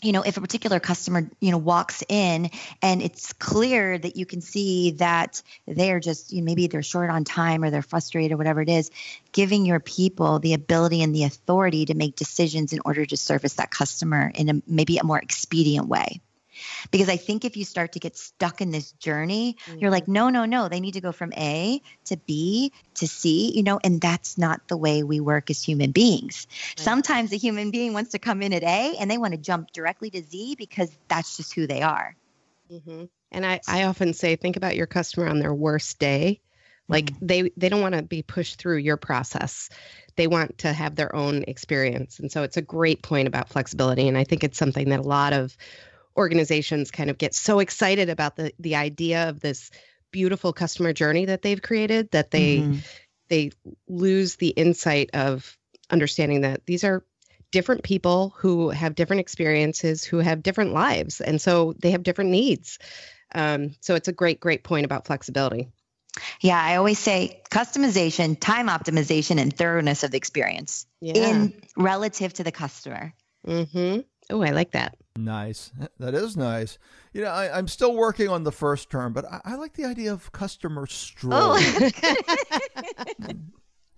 you 0.00 0.12
know 0.12 0.22
if 0.22 0.38
a 0.38 0.40
particular 0.40 0.80
customer 0.80 1.28
you 1.40 1.50
know 1.50 1.58
walks 1.58 2.02
in 2.08 2.50
and 2.80 3.02
it's 3.02 3.34
clear 3.34 3.98
that 3.98 4.16
you 4.16 4.24
can 4.24 4.40
see 4.40 4.92
that 4.92 5.42
they're 5.66 6.00
just 6.00 6.32
you 6.32 6.40
know, 6.40 6.46
maybe 6.46 6.66
they're 6.66 6.82
short 6.82 7.10
on 7.10 7.24
time 7.24 7.62
or 7.62 7.70
they're 7.70 7.82
frustrated 7.82 8.32
or 8.32 8.38
whatever 8.38 8.62
it 8.62 8.70
is 8.70 8.90
giving 9.32 9.66
your 9.66 9.80
people 9.80 10.38
the 10.38 10.54
ability 10.54 11.02
and 11.02 11.14
the 11.14 11.24
authority 11.24 11.84
to 11.86 11.94
make 11.94 12.16
decisions 12.16 12.72
in 12.72 12.80
order 12.86 13.04
to 13.04 13.16
service 13.18 13.54
that 13.54 13.70
customer 13.70 14.32
in 14.34 14.48
a 14.48 14.62
maybe 14.66 14.96
a 14.96 15.04
more 15.04 15.18
expedient 15.18 15.88
way 15.88 16.20
because 16.90 17.08
I 17.08 17.16
think 17.16 17.44
if 17.44 17.56
you 17.56 17.64
start 17.64 17.92
to 17.92 17.98
get 17.98 18.16
stuck 18.16 18.60
in 18.60 18.70
this 18.70 18.92
journey, 18.92 19.56
mm-hmm. 19.66 19.78
you're 19.78 19.90
like, 19.90 20.04
mm-hmm. 20.04 20.12
no, 20.12 20.28
no, 20.28 20.44
no, 20.44 20.68
they 20.68 20.80
need 20.80 20.94
to 20.94 21.00
go 21.00 21.12
from 21.12 21.32
A 21.34 21.80
to 22.06 22.16
B 22.16 22.72
to 22.94 23.06
C, 23.06 23.52
you 23.54 23.62
know, 23.62 23.78
and 23.82 24.00
that's 24.00 24.38
not 24.38 24.66
the 24.68 24.76
way 24.76 25.02
we 25.02 25.20
work 25.20 25.50
as 25.50 25.62
human 25.62 25.92
beings. 25.92 26.46
Right. 26.50 26.84
Sometimes 26.84 27.32
a 27.32 27.36
human 27.36 27.70
being 27.70 27.92
wants 27.92 28.12
to 28.12 28.18
come 28.18 28.42
in 28.42 28.52
at 28.52 28.62
A 28.62 28.96
and 28.98 29.10
they 29.10 29.18
want 29.18 29.32
to 29.32 29.38
jump 29.38 29.72
directly 29.72 30.10
to 30.10 30.22
Z 30.22 30.56
because 30.56 30.90
that's 31.08 31.36
just 31.36 31.54
who 31.54 31.66
they 31.66 31.82
are. 31.82 32.16
Mm-hmm. 32.70 33.04
And 33.32 33.46
I, 33.46 33.60
I 33.68 33.84
often 33.84 34.12
say, 34.14 34.36
think 34.36 34.56
about 34.56 34.76
your 34.76 34.86
customer 34.86 35.28
on 35.28 35.38
their 35.38 35.54
worst 35.54 35.98
day. 35.98 36.40
Like 36.88 37.06
mm-hmm. 37.06 37.26
they 37.26 37.50
they 37.56 37.68
don't 37.68 37.80
want 37.80 37.96
to 37.96 38.02
be 38.02 38.22
pushed 38.22 38.58
through 38.58 38.76
your 38.78 38.96
process. 38.96 39.68
They 40.14 40.26
want 40.26 40.58
to 40.58 40.72
have 40.72 40.94
their 40.94 41.14
own 41.14 41.44
experience. 41.48 42.20
And 42.20 42.30
so 42.30 42.42
it's 42.42 42.56
a 42.56 42.62
great 42.62 43.02
point 43.02 43.28
about 43.28 43.48
flexibility. 43.48 44.08
And 44.08 44.16
I 44.16 44.24
think 44.24 44.44
it's 44.44 44.58
something 44.58 44.88
that 44.90 45.00
a 45.00 45.02
lot 45.02 45.32
of 45.32 45.56
organizations 46.16 46.90
kind 46.90 47.10
of 47.10 47.18
get 47.18 47.34
so 47.34 47.58
excited 47.58 48.08
about 48.08 48.36
the 48.36 48.52
the 48.58 48.76
idea 48.76 49.28
of 49.28 49.40
this 49.40 49.70
beautiful 50.10 50.52
customer 50.52 50.92
journey 50.92 51.26
that 51.26 51.42
they've 51.42 51.62
created 51.62 52.10
that 52.12 52.30
they 52.30 52.58
mm-hmm. 52.58 52.78
they 53.28 53.50
lose 53.88 54.36
the 54.36 54.48
insight 54.48 55.10
of 55.14 55.56
understanding 55.90 56.42
that 56.42 56.64
these 56.66 56.84
are 56.84 57.04
different 57.52 57.82
people 57.82 58.34
who 58.38 58.70
have 58.70 58.94
different 58.94 59.20
experiences 59.20 60.04
who 60.04 60.18
have 60.18 60.42
different 60.42 60.72
lives 60.72 61.20
and 61.20 61.40
so 61.40 61.74
they 61.80 61.90
have 61.90 62.02
different 62.02 62.30
needs 62.30 62.78
um, 63.34 63.74
so 63.80 63.94
it's 63.94 64.08
a 64.08 64.12
great 64.12 64.40
great 64.40 64.64
point 64.64 64.84
about 64.84 65.06
flexibility 65.06 65.68
yeah, 66.40 66.58
I 66.58 66.76
always 66.76 66.98
say 66.98 67.42
customization, 67.50 68.38
time 68.40 68.68
optimization, 68.68 69.38
and 69.38 69.54
thoroughness 69.54 70.02
of 70.02 70.10
the 70.10 70.16
experience 70.16 70.86
yeah. 71.00 71.14
in 71.14 71.62
relative 71.76 72.32
to 72.34 72.44
the 72.44 72.52
customer. 72.52 73.12
Mm-hmm. 73.46 74.00
Oh, 74.30 74.42
I 74.42 74.50
like 74.50 74.72
that. 74.72 74.96
Nice. 75.16 75.72
That 75.98 76.14
is 76.14 76.36
nice. 76.36 76.78
You 77.14 77.22
know, 77.22 77.30
I, 77.30 77.58
am 77.58 77.68
still 77.68 77.94
working 77.94 78.28
on 78.28 78.44
the 78.44 78.52
first 78.52 78.90
term, 78.90 79.14
but 79.14 79.24
I, 79.24 79.40
I 79.44 79.54
like 79.54 79.72
the 79.72 79.86
idea 79.86 80.12
of 80.12 80.30
customer 80.30 80.86
stroll. 80.86 81.32
Oh. 81.34 81.56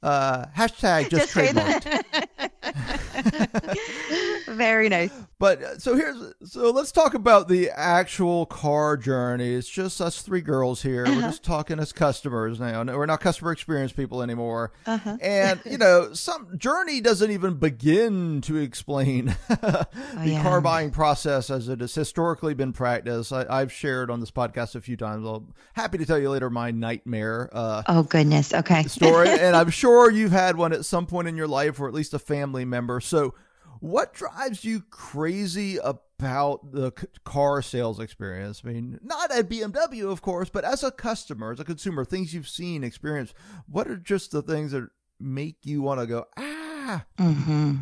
uh, 0.02 0.46
hashtag 0.56 1.10
just, 1.10 1.34
just 1.34 1.34
trademarked. 1.34 2.50
Very 4.48 4.88
nice. 4.88 5.10
But 5.38 5.62
uh, 5.62 5.78
so 5.78 5.94
here's 5.94 6.34
so 6.42 6.70
let's 6.70 6.90
talk 6.90 7.14
about 7.14 7.46
the 7.48 7.70
actual 7.70 8.44
car 8.46 8.96
journey. 8.96 9.54
It's 9.54 9.68
just 9.68 10.00
us 10.00 10.20
three 10.20 10.40
girls 10.40 10.82
here. 10.82 11.06
Uh-huh. 11.06 11.14
We're 11.14 11.28
just 11.28 11.44
talking 11.44 11.78
as 11.78 11.92
customers 11.92 12.58
now. 12.58 12.82
We're 12.82 13.06
not 13.06 13.20
customer 13.20 13.52
experience 13.52 13.92
people 13.92 14.22
anymore. 14.22 14.72
Uh-huh. 14.84 15.16
And 15.20 15.60
you 15.64 15.78
know, 15.78 16.12
some 16.12 16.58
journey 16.58 17.00
doesn't 17.00 17.30
even 17.30 17.54
begin 17.54 18.40
to 18.42 18.56
explain 18.56 19.26
the 19.48 19.86
oh, 20.16 20.24
yeah. 20.24 20.42
car 20.42 20.60
buying 20.60 20.90
process 20.90 21.50
as 21.50 21.68
it 21.68 21.80
has 21.82 21.94
historically 21.94 22.54
been 22.54 22.72
practiced. 22.72 23.32
I, 23.32 23.60
have 23.60 23.72
shared 23.72 24.10
on 24.10 24.18
this 24.18 24.32
podcast 24.32 24.74
a 24.74 24.80
few 24.80 24.96
times. 24.96 25.24
I'm 25.24 25.54
happy 25.74 25.98
to 25.98 26.06
tell 26.06 26.18
you 26.18 26.30
later 26.30 26.50
my 26.50 26.72
nightmare. 26.72 27.48
Uh, 27.52 27.82
oh 27.86 28.02
goodness. 28.02 28.52
Okay. 28.52 28.82
Story, 28.84 29.28
and 29.40 29.54
I'm 29.54 29.70
sure 29.70 30.10
you've 30.10 30.32
had 30.32 30.56
one 30.56 30.72
at 30.72 30.84
some 30.84 31.06
point 31.06 31.28
in 31.28 31.36
your 31.36 31.48
life, 31.48 31.78
or 31.78 31.86
at 31.86 31.94
least 31.94 32.12
a 32.12 32.18
family 32.18 32.57
member. 32.64 33.00
So 33.00 33.34
what 33.80 34.12
drives 34.12 34.64
you 34.64 34.80
crazy 34.90 35.78
about 35.78 36.72
the 36.72 36.92
car 37.24 37.62
sales 37.62 38.00
experience? 38.00 38.62
I 38.64 38.68
mean, 38.68 38.98
not 39.02 39.30
at 39.30 39.48
BMW, 39.48 40.10
of 40.10 40.22
course, 40.22 40.48
but 40.48 40.64
as 40.64 40.82
a 40.82 40.90
customer, 40.90 41.52
as 41.52 41.60
a 41.60 41.64
consumer, 41.64 42.04
things 42.04 42.34
you've 42.34 42.48
seen, 42.48 42.82
experienced. 42.82 43.34
What 43.68 43.88
are 43.88 43.96
just 43.96 44.32
the 44.32 44.42
things 44.42 44.72
that 44.72 44.88
make 45.20 45.56
you 45.64 45.82
want 45.82 46.00
to 46.00 46.06
go 46.06 46.26
ah? 46.36 47.04
Mm-hmm. 47.18 47.76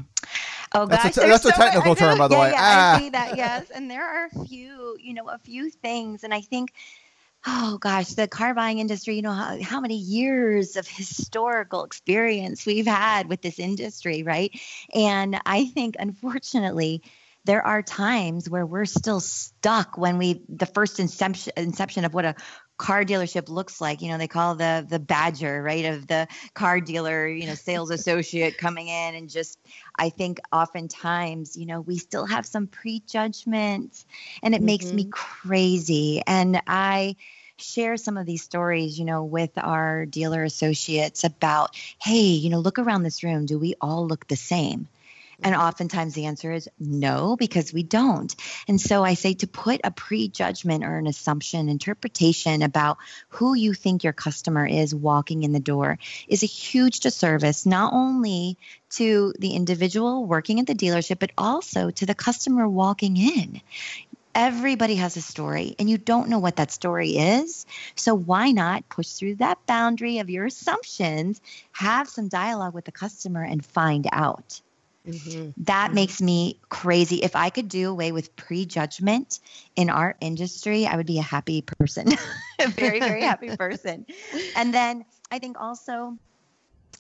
Oh 0.75 0.87
gosh, 0.87 1.03
that's 1.05 1.17
a, 1.17 1.21
that's 1.21 1.43
so, 1.45 1.49
a 1.49 1.53
technical 1.53 1.95
term, 1.95 2.19
by 2.19 2.29
the 2.29 2.35
yeah, 2.35 2.41
way. 2.41 2.51
Yeah, 2.51 2.59
ah. 2.59 2.97
I 2.97 2.99
see 2.99 3.11
that. 3.11 3.37
Yes, 3.37 3.71
and 3.71 3.91
there 3.91 4.05
are 4.05 4.27
a 4.27 4.45
few, 4.45 4.97
you 5.01 5.15
know, 5.15 5.29
a 5.29 5.39
few 5.39 5.71
things, 5.71 6.25
and 6.25 6.35
I 6.35 6.41
think 6.41 6.73
oh 7.47 7.79
gosh, 7.81 8.09
the 8.09 8.27
car 8.27 8.55
buying 8.55 8.79
industry, 8.79 9.17
you 9.17 9.23
know, 9.23 9.33
how, 9.33 9.63
how 9.63 9.81
many 9.81 9.97
years 9.97 10.77
of 10.77 10.87
historical 10.87 11.85
experience 11.85 12.67
we've 12.67 12.87
had 12.87 13.29
with 13.29 13.41
this 13.41 13.59
industry, 13.59 14.23
right? 14.23 14.51
And 14.93 15.41
I 15.47 15.67
think, 15.67 15.97
unfortunately, 15.99 17.03
there 17.47 17.65
are 17.65 17.81
times 17.81 18.51
where 18.51 18.67
we're 18.67 18.85
still 18.85 19.21
stuck 19.21 19.97
when 19.97 20.19
we 20.19 20.43
the 20.49 20.67
first 20.67 20.99
inception 20.99 21.53
inception 21.57 22.05
of 22.05 22.13
what 22.13 22.25
a 22.25 22.35
car 22.77 23.05
dealership 23.05 23.49
looks 23.49 23.81
like 23.81 24.03
you 24.03 24.11
know 24.11 24.19
they 24.19 24.29
call 24.29 24.55
the 24.57 24.85
the 24.89 24.99
badger 24.99 25.63
right 25.63 25.87
of 25.87 26.07
the 26.09 26.27
car 26.53 26.81
dealer 26.81 27.27
you 27.27 27.47
know 27.47 27.55
sales 27.55 27.91
associate 27.99 28.59
coming 28.59 28.89
in 28.89 29.15
and 29.15 29.31
just 29.31 29.59
i 29.97 30.11
think 30.11 30.41
oftentimes 30.53 31.57
you 31.57 31.65
know 31.65 31.81
we 31.81 31.97
still 31.97 32.27
have 32.27 32.45
some 32.45 32.67
prejudgment 32.67 34.05
and 34.43 34.55
it 34.55 34.59
mm-hmm. 34.59 34.67
makes 34.67 34.93
me 34.93 35.05
mm-hmm. 35.05 35.49
crazy 35.49 36.23
and 36.27 36.61
i 36.67 37.17
share 37.59 37.97
some 37.97 38.17
of 38.17 38.27
these 38.27 38.43
stories, 38.43 38.99
you 38.99 39.05
know, 39.05 39.25
with 39.25 39.51
our 39.57 40.07
dealer 40.07 40.43
associates 40.43 41.25
about, 41.25 41.77
hey, 41.99 42.21
you 42.21 42.51
know, 42.51 42.59
look 42.59 42.79
around 42.79 43.03
this 43.03 43.23
room. 43.23 43.47
Do 43.47 43.59
we 43.59 43.75
all 43.81 44.07
look 44.07 44.27
the 44.29 44.37
same? 44.37 44.89
And 45.43 45.55
mm-hmm. 45.55 45.65
oftentimes 45.65 46.15
the 46.15 46.27
answer 46.27 46.53
is 46.53 46.69
no, 46.79 47.37
because 47.37 47.73
we 47.73 47.83
don't. 47.83 48.35
And 48.69 48.81
so 48.81 49.05
I 49.05 49.15
say 49.15 49.35
to 49.35 49.47
put 49.47 49.81
a 49.85 49.91
prejudgment 49.91 50.85
or 50.85 50.97
an 50.97 51.07
assumption, 51.07 51.69
interpretation 51.69 52.63
about 52.63 52.99
who 53.29 53.55
you 53.55 53.75
think 53.75 54.05
your 54.05 54.13
customer 54.13 54.67
is 54.67 54.95
walking 54.95 55.43
in 55.43 55.53
the 55.53 55.61
door 55.61 55.99
is 56.29 56.43
a 56.43 56.47
huge 56.47 57.01
disservice, 57.01 57.67
not 57.67 57.93
only 57.93 58.57
to 58.89 59.35
the 59.39 59.51
individual 59.51 60.25
working 60.25 60.61
at 60.61 60.67
the 60.67 60.75
dealership, 60.75 61.19
but 61.19 61.33
also 61.37 61.91
to 61.91 62.07
the 62.07 62.15
customer 62.15 62.69
walking 62.69 63.17
in 63.17 63.61
everybody 64.37 64.97
has 64.97 65.17
a 65.17 65.23
story 65.23 65.75
and 65.79 65.89
you 65.89 65.97
don't 65.97 66.29
know 66.29 66.39
what 66.39 66.57
that 66.57 66.71
story 66.71 67.17
is. 67.17 67.65
So 67.95 68.15
why 68.15 68.53
not 68.53 68.87
push 68.91 69.09
through 69.09 69.37
that 69.37 69.65
boundary 69.67 70.19
of 70.19 70.29
your 70.29 70.45
assumptions, 70.45 71.41
have 71.73 72.07
some 72.07 72.29
dialogue 72.29 72.75
with 72.75 72.85
the 72.85 72.93
customer 72.93 73.43
and 73.43 73.65
find 73.65 74.07
out. 74.13 74.61
Mm-hmm. 75.09 75.63
That 75.65 75.87
mm-hmm. 75.87 75.95
makes 75.95 76.21
me 76.21 76.61
crazy. 76.69 77.17
If 77.17 77.35
I 77.35 77.49
could 77.49 77.69
do 77.69 77.89
away 77.89 78.13
with 78.13 78.37
prejudgment 78.37 79.41
in 79.75 79.89
our 79.89 80.17
industry, 80.21 80.87
I 80.87 80.97
would 80.97 81.07
be 81.07 81.19
a 81.19 81.23
happy 81.23 81.63
person, 81.63 82.09
a 82.61 82.69
very, 82.69 83.01
very 83.01 83.23
happy 83.23 83.57
person. 83.57 84.05
And 84.55 84.75
then 84.75 85.07
I 85.31 85.39
think 85.39 85.59
also, 85.59 86.19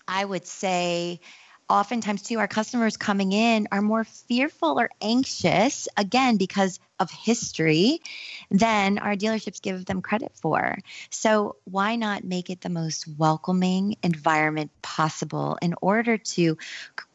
I 0.08 0.24
would 0.24 0.46
say, 0.46 1.20
oftentimes 1.68 2.22
too 2.22 2.38
our 2.38 2.48
customers 2.48 2.96
coming 2.96 3.32
in 3.32 3.68
are 3.72 3.82
more 3.82 4.04
fearful 4.04 4.78
or 4.78 4.90
anxious 5.00 5.88
again 5.96 6.36
because 6.36 6.78
of 6.98 7.10
history 7.10 8.00
than 8.50 8.98
our 8.98 9.14
dealerships 9.14 9.60
give 9.60 9.84
them 9.84 10.00
credit 10.00 10.32
for. 10.34 10.78
So 11.10 11.56
why 11.64 11.96
not 11.96 12.24
make 12.24 12.48
it 12.48 12.60
the 12.60 12.68
most 12.68 13.06
welcoming 13.18 13.96
environment 14.02 14.70
possible 14.82 15.58
in 15.60 15.74
order 15.82 16.16
to 16.16 16.56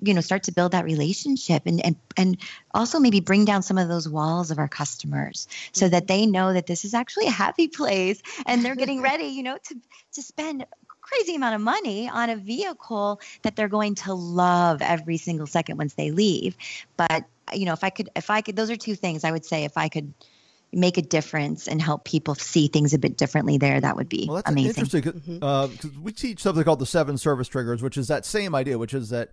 you 0.01 0.13
know 0.13 0.21
start 0.21 0.43
to 0.43 0.51
build 0.51 0.73
that 0.73 0.85
relationship 0.85 1.63
and 1.65 1.83
and, 1.83 1.95
and 2.17 2.37
also 2.73 2.99
maybe 2.99 3.19
bring 3.21 3.45
down 3.45 3.63
some 3.63 3.77
of 3.77 3.87
those 3.87 4.07
walls 4.07 4.51
of 4.51 4.59
our 4.59 4.67
customers 4.67 5.47
so 5.71 5.87
that 5.87 6.03
mm-hmm. 6.03 6.07
they 6.07 6.25
know 6.25 6.53
that 6.53 6.67
this 6.67 6.85
is 6.85 6.93
actually 6.93 7.27
a 7.27 7.31
happy 7.31 7.67
place 7.81 8.21
and 8.45 8.63
they're 8.63 8.75
getting 8.75 9.01
ready 9.01 9.25
you 9.25 9.43
know 9.43 9.57
to 9.63 9.75
to 10.13 10.21
spend 10.21 10.65
crazy 11.11 11.35
amount 11.35 11.55
of 11.55 11.61
money 11.61 12.09
on 12.09 12.29
a 12.29 12.35
vehicle 12.35 13.19
that 13.41 13.55
they're 13.55 13.67
going 13.67 13.95
to 13.95 14.13
love 14.13 14.81
every 14.81 15.17
single 15.17 15.47
second 15.47 15.77
once 15.77 15.93
they 15.93 16.11
leave. 16.11 16.55
But 16.97 17.25
you 17.53 17.65
know, 17.65 17.73
if 17.73 17.83
I 17.83 17.89
could, 17.89 18.09
if 18.15 18.29
I 18.29 18.41
could, 18.41 18.55
those 18.55 18.69
are 18.69 18.77
two 18.77 18.95
things 18.95 19.23
I 19.23 19.31
would 19.31 19.45
say. 19.45 19.63
If 19.63 19.77
I 19.77 19.89
could 19.89 20.13
make 20.73 20.97
a 20.97 21.01
difference 21.01 21.67
and 21.67 21.81
help 21.81 22.05
people 22.05 22.33
see 22.33 22.67
things 22.67 22.93
a 22.93 22.99
bit 22.99 23.17
differently 23.17 23.57
there, 23.57 23.81
that 23.81 23.95
would 23.95 24.07
be 24.07 24.25
well, 24.27 24.37
that's 24.37 24.49
amazing. 24.49 24.69
Interesting 24.69 25.01
because 25.01 25.21
mm-hmm. 25.21 25.43
uh, 25.43 25.67
we 26.01 26.11
teach 26.11 26.39
something 26.39 26.63
called 26.63 26.79
the 26.79 26.85
seven 26.85 27.17
service 27.17 27.47
triggers, 27.47 27.81
which 27.81 27.97
is 27.97 28.07
that 28.07 28.25
same 28.25 28.55
idea, 28.55 28.77
which 28.77 28.93
is 28.93 29.09
that 29.09 29.31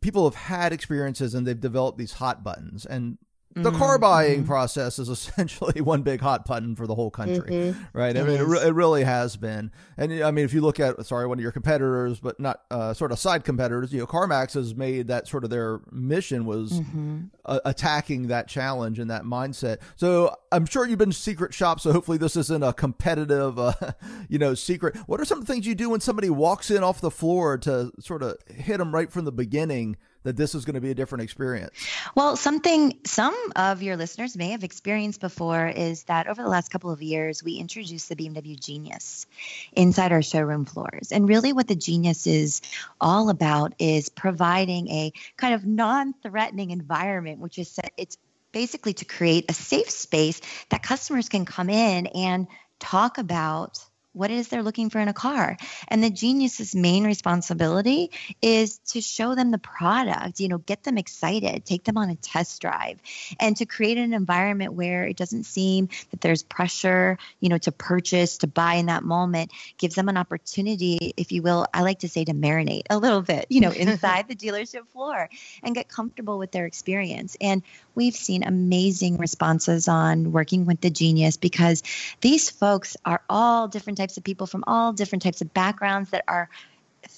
people 0.00 0.24
have 0.24 0.34
had 0.34 0.72
experiences 0.72 1.34
and 1.34 1.46
they've 1.46 1.60
developed 1.60 1.98
these 1.98 2.14
hot 2.14 2.42
buttons 2.42 2.84
and 2.84 3.18
the 3.54 3.70
mm-hmm. 3.70 3.78
car 3.78 3.98
buying 3.98 4.38
mm-hmm. 4.38 4.48
process 4.48 4.98
is 4.98 5.08
essentially 5.10 5.80
one 5.80 6.02
big 6.02 6.20
hot 6.20 6.44
button 6.44 6.74
for 6.74 6.86
the 6.86 6.94
whole 6.94 7.10
country, 7.10 7.50
mm-hmm. 7.50 7.98
right? 7.98 8.16
I 8.16 8.22
mean, 8.22 8.40
it, 8.40 8.44
re- 8.44 8.66
it, 8.66 8.74
really 8.74 9.04
has 9.04 9.36
been. 9.36 9.70
And 9.96 10.24
I 10.24 10.32
mean, 10.32 10.44
if 10.44 10.52
you 10.52 10.60
look 10.60 10.80
at, 10.80 11.04
sorry, 11.06 11.26
one 11.26 11.38
of 11.38 11.42
your 11.42 11.52
competitors, 11.52 12.18
but 12.18 12.40
not 12.40 12.62
uh, 12.70 12.94
sort 12.94 13.12
of 13.12 13.18
side 13.18 13.44
competitors, 13.44 13.92
you 13.92 14.00
know, 14.00 14.06
CarMax 14.06 14.54
has 14.54 14.74
made 14.74 15.06
that 15.06 15.28
sort 15.28 15.44
of 15.44 15.50
their 15.50 15.80
mission 15.92 16.46
was 16.46 16.80
mm-hmm. 16.80 17.26
uh, 17.44 17.60
attacking 17.64 18.26
that 18.28 18.48
challenge 18.48 18.98
and 18.98 19.10
that 19.10 19.22
mindset. 19.22 19.78
So 19.94 20.34
I'm 20.50 20.66
sure 20.66 20.86
you've 20.86 20.98
been 20.98 21.12
secret 21.12 21.54
shop. 21.54 21.78
So 21.78 21.92
hopefully 21.92 22.18
this 22.18 22.36
isn't 22.36 22.62
a 22.62 22.72
competitive, 22.72 23.58
uh, 23.58 23.74
you 24.28 24.38
know, 24.38 24.54
secret. 24.54 24.96
What 25.06 25.20
are 25.20 25.24
some 25.24 25.44
things 25.44 25.64
you 25.66 25.76
do 25.76 25.90
when 25.90 26.00
somebody 26.00 26.28
walks 26.28 26.72
in 26.72 26.82
off 26.82 27.00
the 27.00 27.10
floor 27.10 27.56
to 27.58 27.92
sort 28.00 28.22
of 28.24 28.36
hit 28.48 28.78
them 28.78 28.92
right 28.92 29.12
from 29.12 29.24
the 29.24 29.32
beginning? 29.32 29.96
That 30.24 30.36
this 30.36 30.54
is 30.54 30.64
going 30.64 30.74
to 30.74 30.80
be 30.80 30.90
a 30.90 30.94
different 30.94 31.22
experience? 31.22 31.70
Well, 32.14 32.36
something 32.36 32.98
some 33.04 33.34
of 33.54 33.82
your 33.82 33.96
listeners 33.96 34.36
may 34.36 34.50
have 34.50 34.64
experienced 34.64 35.20
before 35.20 35.68
is 35.68 36.04
that 36.04 36.26
over 36.26 36.42
the 36.42 36.48
last 36.48 36.70
couple 36.70 36.90
of 36.90 37.00
years, 37.00 37.44
we 37.44 37.54
introduced 37.54 38.08
the 38.08 38.16
BMW 38.16 38.58
Genius 38.58 39.26
inside 39.72 40.12
our 40.12 40.22
showroom 40.22 40.64
floors. 40.64 41.12
And 41.12 41.28
really, 41.28 41.52
what 41.52 41.68
the 41.68 41.76
Genius 41.76 42.26
is 42.26 42.60
all 43.00 43.28
about 43.28 43.74
is 43.78 44.08
providing 44.08 44.88
a 44.88 45.12
kind 45.36 45.54
of 45.54 45.64
non 45.64 46.14
threatening 46.22 46.70
environment, 46.70 47.38
which 47.38 47.58
is 47.58 47.78
it's 47.96 48.18
basically 48.52 48.94
to 48.94 49.04
create 49.04 49.44
a 49.50 49.54
safe 49.54 49.90
space 49.90 50.40
that 50.70 50.82
customers 50.82 51.28
can 51.28 51.44
come 51.44 51.68
in 51.68 52.06
and 52.06 52.46
talk 52.78 53.18
about 53.18 53.84
what 54.14 54.30
it 54.30 54.38
is 54.38 54.48
they're 54.48 54.62
looking 54.62 54.88
for 54.88 55.00
in 55.00 55.08
a 55.08 55.12
car. 55.12 55.56
And 55.88 56.02
the 56.02 56.10
genius's 56.10 56.74
main 56.74 57.04
responsibility 57.04 58.10
is 58.40 58.78
to 58.92 59.00
show 59.00 59.34
them 59.34 59.50
the 59.50 59.58
product, 59.58 60.40
you 60.40 60.48
know, 60.48 60.58
get 60.58 60.82
them 60.84 60.96
excited, 60.96 61.64
take 61.64 61.84
them 61.84 61.98
on 61.98 62.10
a 62.10 62.14
test 62.14 62.62
drive, 62.62 62.98
and 63.38 63.56
to 63.58 63.66
create 63.66 63.98
an 63.98 64.14
environment 64.14 64.72
where 64.72 65.04
it 65.04 65.16
doesn't 65.16 65.44
seem 65.44 65.88
that 66.10 66.20
there's 66.20 66.42
pressure, 66.42 67.18
you 67.40 67.48
know, 67.48 67.58
to 67.58 67.72
purchase, 67.72 68.38
to 68.38 68.46
buy 68.46 68.74
in 68.74 68.86
that 68.86 69.02
moment, 69.02 69.50
gives 69.78 69.96
them 69.96 70.08
an 70.08 70.16
opportunity, 70.16 71.12
if 71.16 71.32
you 71.32 71.42
will, 71.42 71.66
I 71.74 71.82
like 71.82 72.00
to 72.00 72.08
say 72.08 72.24
to 72.24 72.32
marinate 72.32 72.84
a 72.90 72.98
little 72.98 73.22
bit, 73.22 73.46
you 73.48 73.60
know, 73.60 73.70
inside 73.84 74.28
the 74.28 74.36
dealership 74.36 74.86
floor 74.88 75.28
and 75.62 75.74
get 75.74 75.88
comfortable 75.88 76.38
with 76.38 76.52
their 76.52 76.66
experience. 76.66 77.36
And 77.40 77.62
we've 77.94 78.14
seen 78.14 78.44
amazing 78.44 79.18
responses 79.18 79.88
on 79.88 80.32
working 80.32 80.66
with 80.66 80.80
the 80.80 80.90
genius 80.90 81.36
because 81.36 81.82
these 82.20 82.50
folks 82.50 82.96
are 83.04 83.22
all 83.28 83.68
different 83.68 83.98
types 83.98 84.03
of 84.16 84.24
people 84.24 84.46
from 84.46 84.64
all 84.66 84.92
different 84.92 85.22
types 85.22 85.40
of 85.40 85.52
backgrounds 85.54 86.10
that 86.10 86.24
are 86.28 86.48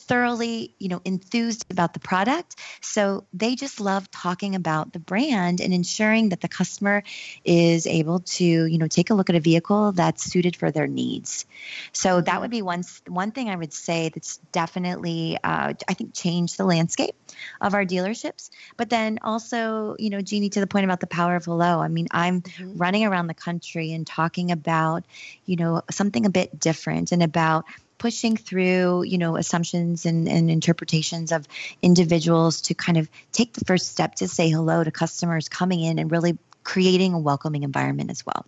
thoroughly, 0.07 0.75
you 0.79 0.89
know, 0.89 1.01
enthused 1.05 1.67
about 1.71 1.93
the 1.93 2.01
product. 2.01 2.57
So 2.81 3.25
they 3.33 3.55
just 3.55 3.81
love 3.81 4.11
talking 4.11 4.55
about 4.55 4.93
the 4.93 4.99
brand 4.99 5.61
and 5.61 5.75
ensuring 5.75 6.31
that 6.31 6.41
the 6.41 6.49
customer 6.49 7.03
is 7.45 7.87
able 7.87 8.21
to, 8.21 8.45
you 8.45 8.79
know, 8.79 8.87
take 8.87 9.11
a 9.11 9.15
look 9.15 9.31
at 9.31 9.37
a 9.37 9.41
vehicle 9.41 9.93
that's 9.93 10.25
suited 10.25 10.57
for 10.57 10.71
their 10.71 10.87
needs. 10.87 11.47
So 11.93 12.21
that 12.21 12.41
would 12.41 12.51
be 12.51 12.63
one 12.63 12.85
one 13.09 13.33
thing 13.33 13.51
I 13.51 13.57
would 13.57 13.73
say 13.73 14.11
that's 14.13 14.39
definitely, 14.53 15.39
uh, 15.43 15.75
I 15.89 15.95
think, 15.95 16.15
changed 16.15 16.57
the 16.57 16.65
landscape 16.65 17.15
of 17.61 17.75
our 17.75 17.85
dealerships. 17.85 18.51
But 18.77 18.91
then 18.91 19.19
also, 19.23 19.97
you 19.99 20.11
know, 20.11 20.21
Jeannie, 20.21 20.51
to 20.51 20.61
the 20.61 20.67
point 20.67 20.85
about 20.85 21.01
the 21.01 21.07
power 21.07 21.37
of 21.37 21.45
hello. 21.45 21.81
I 21.81 21.89
mean, 21.89 22.07
I'm 22.11 22.43
mm-hmm. 22.43 22.77
running 22.77 23.05
around 23.05 23.27
the 23.27 23.35
country 23.35 23.93
and 23.93 24.07
talking 24.07 24.51
about, 24.51 25.05
you 25.45 25.57
know, 25.57 25.83
something 25.91 26.27
a 26.27 26.31
bit 26.31 26.59
different 26.59 27.13
and 27.13 27.23
about 27.23 27.65
pushing 27.99 28.37
through, 28.37 29.05
you 29.05 29.19
know, 29.19 29.37
assumptions 29.37 30.07
and, 30.07 30.29
and 30.29 30.51
interpretations 30.51 31.33
of 31.33 31.47
individuals 31.83 32.61
to 32.63 32.75
kind 32.75 32.99
of 32.99 33.09
take 33.33 33.53
the 33.53 33.65
first 33.65 33.89
step 33.89 34.17
to 34.17 34.29
say 34.29 34.51
hello 34.51 34.85
to 34.85 34.91
customers 34.91 35.49
coming 35.49 35.81
in 35.81 35.99
and 35.99 36.11
really 36.11 36.39
creating 36.65 37.15
a 37.15 37.19
welcoming 37.19 37.63
environment 37.63 38.11
as 38.11 38.25
well. 38.27 38.45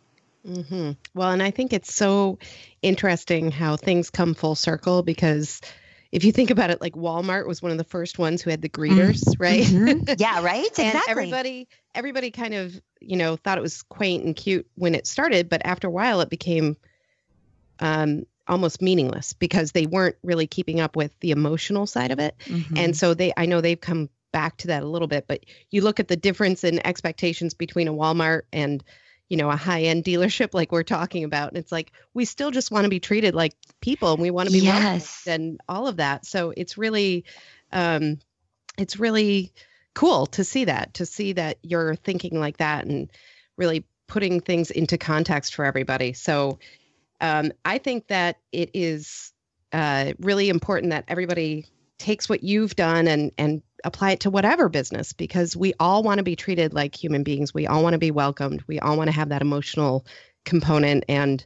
Mm-hmm. 0.47 0.93
Well, 1.15 1.31
and 1.31 1.43
I 1.43 1.51
think 1.51 1.73
it's 1.73 1.95
so 1.95 2.39
interesting 2.83 3.51
how 3.51 3.77
things 3.77 4.11
come 4.11 4.35
full 4.35 4.55
circle 4.55 5.03
because 5.03 5.61
if 6.11 6.25
you 6.25 6.33
think 6.33 6.51
about 6.51 6.71
it, 6.71 6.81
like 6.81 6.95
Walmart 6.95 7.47
was 7.47 7.61
one 7.61 7.71
of 7.71 7.79
the 7.79 7.85
first 7.85 8.19
ones 8.19 8.41
who 8.41 8.51
had 8.51 8.63
the 8.63 8.69
greeters, 8.69 9.25
mm-hmm. 9.25 9.43
right? 9.43 9.65
Mm-hmm. 9.65 10.15
Yeah, 10.19 10.43
right. 10.43 10.67
Exactly. 10.67 10.85
and 10.87 11.03
everybody, 11.09 11.69
everybody 11.95 12.31
kind 12.31 12.55
of, 12.55 12.81
you 13.01 13.17
know, 13.17 13.37
thought 13.37 13.59
it 13.59 13.63
was 13.63 13.83
quaint 13.83 14.25
and 14.25 14.35
cute 14.35 14.67
when 14.75 14.95
it 14.95 15.07
started, 15.07 15.49
but 15.49 15.63
after 15.65 15.87
a 15.87 15.91
while, 15.91 16.21
it 16.21 16.31
became 16.31 16.77
um, 17.81 18.25
almost 18.49 18.83
meaningless 18.83 19.33
because 19.33 19.73
they 19.73 19.87
weren't 19.87 20.17
really 20.23 20.47
keeping 20.47 20.81
up 20.81 20.97
with 20.97 21.19
the 21.21 21.31
emotional 21.31 21.87
side 21.87 22.11
of 22.11 22.19
it. 22.19 22.35
Mm-hmm. 22.47 22.77
And 22.77 22.97
so 22.97 23.15
they 23.15 23.33
I 23.37 23.47
know 23.47 23.61
they've 23.61 23.81
come 23.81 24.09
back 24.33 24.57
to 24.59 24.69
that 24.69 24.83
a 24.83 24.89
little 24.89 25.09
bit, 25.09 25.27
but 25.27 25.45
you 25.71 25.83
look 25.83 26.01
at 26.01 26.09
the 26.09 26.17
difference 26.17 26.65
in 26.65 26.85
expectations 26.87 27.55
between 27.55 27.89
a 27.89 27.93
Walmart 27.93 28.43
and 28.53 28.83
you 29.29 29.37
know 29.37 29.51
a 29.51 29.57
high-end 29.57 30.05
dealership 30.05 30.51
like 30.55 30.73
we're 30.73 30.83
talking 30.83 31.25
about 31.25 31.49
and 31.49 31.59
it's 31.59 31.73
like 31.73 31.93
we 32.15 32.25
still 32.25 32.51
just 32.51 32.71
want 32.71 32.85
to 32.85 32.91
be 32.91 33.01
treated 33.01 33.35
like 33.35 33.55
people 33.81 34.13
and 34.13 34.23
we 34.23 34.31
want 34.31 34.49
to 34.49 34.53
be 34.53 34.61
yes. 34.61 35.27
and 35.27 35.61
all 35.69 35.87
of 35.87 35.99
that 35.99 36.25
so 36.25 36.53
it's 36.57 36.79
really 36.79 37.25
um 37.73 38.19
it's 38.79 38.99
really 38.99 39.53
cool 39.95 40.27
to 40.27 40.45
see 40.45 40.65
that 40.65 40.95
to 40.95 41.05
see 41.05 41.33
that 41.33 41.59
you're 41.63 41.95
thinking 41.97 42.41
like 42.41 42.57
that 42.57 42.87
and 42.87 43.11
really 43.57 43.85
putting 44.07 44.41
things 44.41 44.71
into 44.71 44.97
context 44.97 45.55
for 45.55 45.65
everybody 45.65 46.13
so 46.13 46.59
um, 47.20 47.52
I 47.64 47.78
think 47.78 48.09
that 48.09 48.38
it 48.52 48.70
is 48.74 49.33
uh, 49.72 50.12
really 50.18 50.48
important 50.48 50.90
that 50.90 51.04
everybody 51.09 51.66
takes 51.98 52.28
what 52.28 52.44
you've 52.44 52.76
done 52.76 53.09
and 53.09 53.33
and 53.38 53.62
apply 53.85 54.12
it 54.12 54.20
to 54.20 54.31
whatever 54.31 54.68
business 54.68 55.12
because 55.12 55.57
we 55.57 55.72
all 55.78 56.02
want 56.02 56.18
to 56.18 56.24
be 56.24 56.37
treated 56.37 56.72
like 56.74 56.94
human 56.94 57.22
beings. 57.22 57.54
We 57.54 57.66
all 57.66 57.83
want 57.83 57.94
to 57.94 57.98
be 57.98 58.11
welcomed. 58.11 58.62
We 58.66 58.81
all 58.81 58.96
want 58.96 59.09
to 59.09 59.14
have 59.14 59.28
that 59.28 59.42
emotional 59.42 60.04
component 60.44 61.04
and 61.09 61.44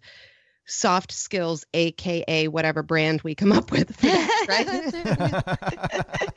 soft 0.65 1.13
skills, 1.13 1.65
aka 1.75 2.49
whatever 2.49 2.83
brand 2.83 3.23
we 3.23 3.35
come 3.35 3.53
up 3.53 3.71
with. 3.71 3.89
That, 3.99 4.47
right? 6.23 6.33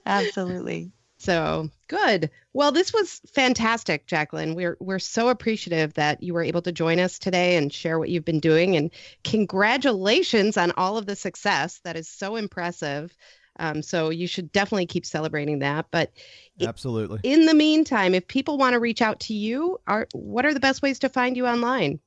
Absolutely. 0.06 0.92
So 1.18 1.70
good. 1.88 2.30
Well, 2.52 2.72
this 2.72 2.92
was 2.92 3.20
fantastic, 3.32 4.06
Jacqueline. 4.06 4.54
We're 4.54 4.76
we're 4.80 4.98
so 4.98 5.28
appreciative 5.28 5.94
that 5.94 6.22
you 6.22 6.34
were 6.34 6.42
able 6.42 6.62
to 6.62 6.72
join 6.72 7.00
us 7.00 7.18
today 7.18 7.56
and 7.56 7.72
share 7.72 7.98
what 7.98 8.10
you've 8.10 8.24
been 8.24 8.40
doing. 8.40 8.76
And 8.76 8.90
congratulations 9.24 10.56
on 10.56 10.72
all 10.76 10.98
of 10.98 11.06
the 11.06 11.16
success. 11.16 11.80
That 11.84 11.96
is 11.96 12.08
so 12.08 12.36
impressive. 12.36 13.16
Um, 13.58 13.82
so 13.82 14.10
you 14.10 14.26
should 14.26 14.52
definitely 14.52 14.86
keep 14.86 15.06
celebrating 15.06 15.60
that. 15.60 15.86
But 15.90 16.12
absolutely. 16.60 17.20
In 17.22 17.46
the 17.46 17.54
meantime, 17.54 18.14
if 18.14 18.28
people 18.28 18.58
want 18.58 18.74
to 18.74 18.80
reach 18.80 19.00
out 19.00 19.20
to 19.20 19.34
you, 19.34 19.80
are 19.86 20.06
what 20.12 20.44
are 20.44 20.54
the 20.54 20.60
best 20.60 20.82
ways 20.82 20.98
to 21.00 21.08
find 21.08 21.36
you 21.36 21.46
online? 21.46 22.00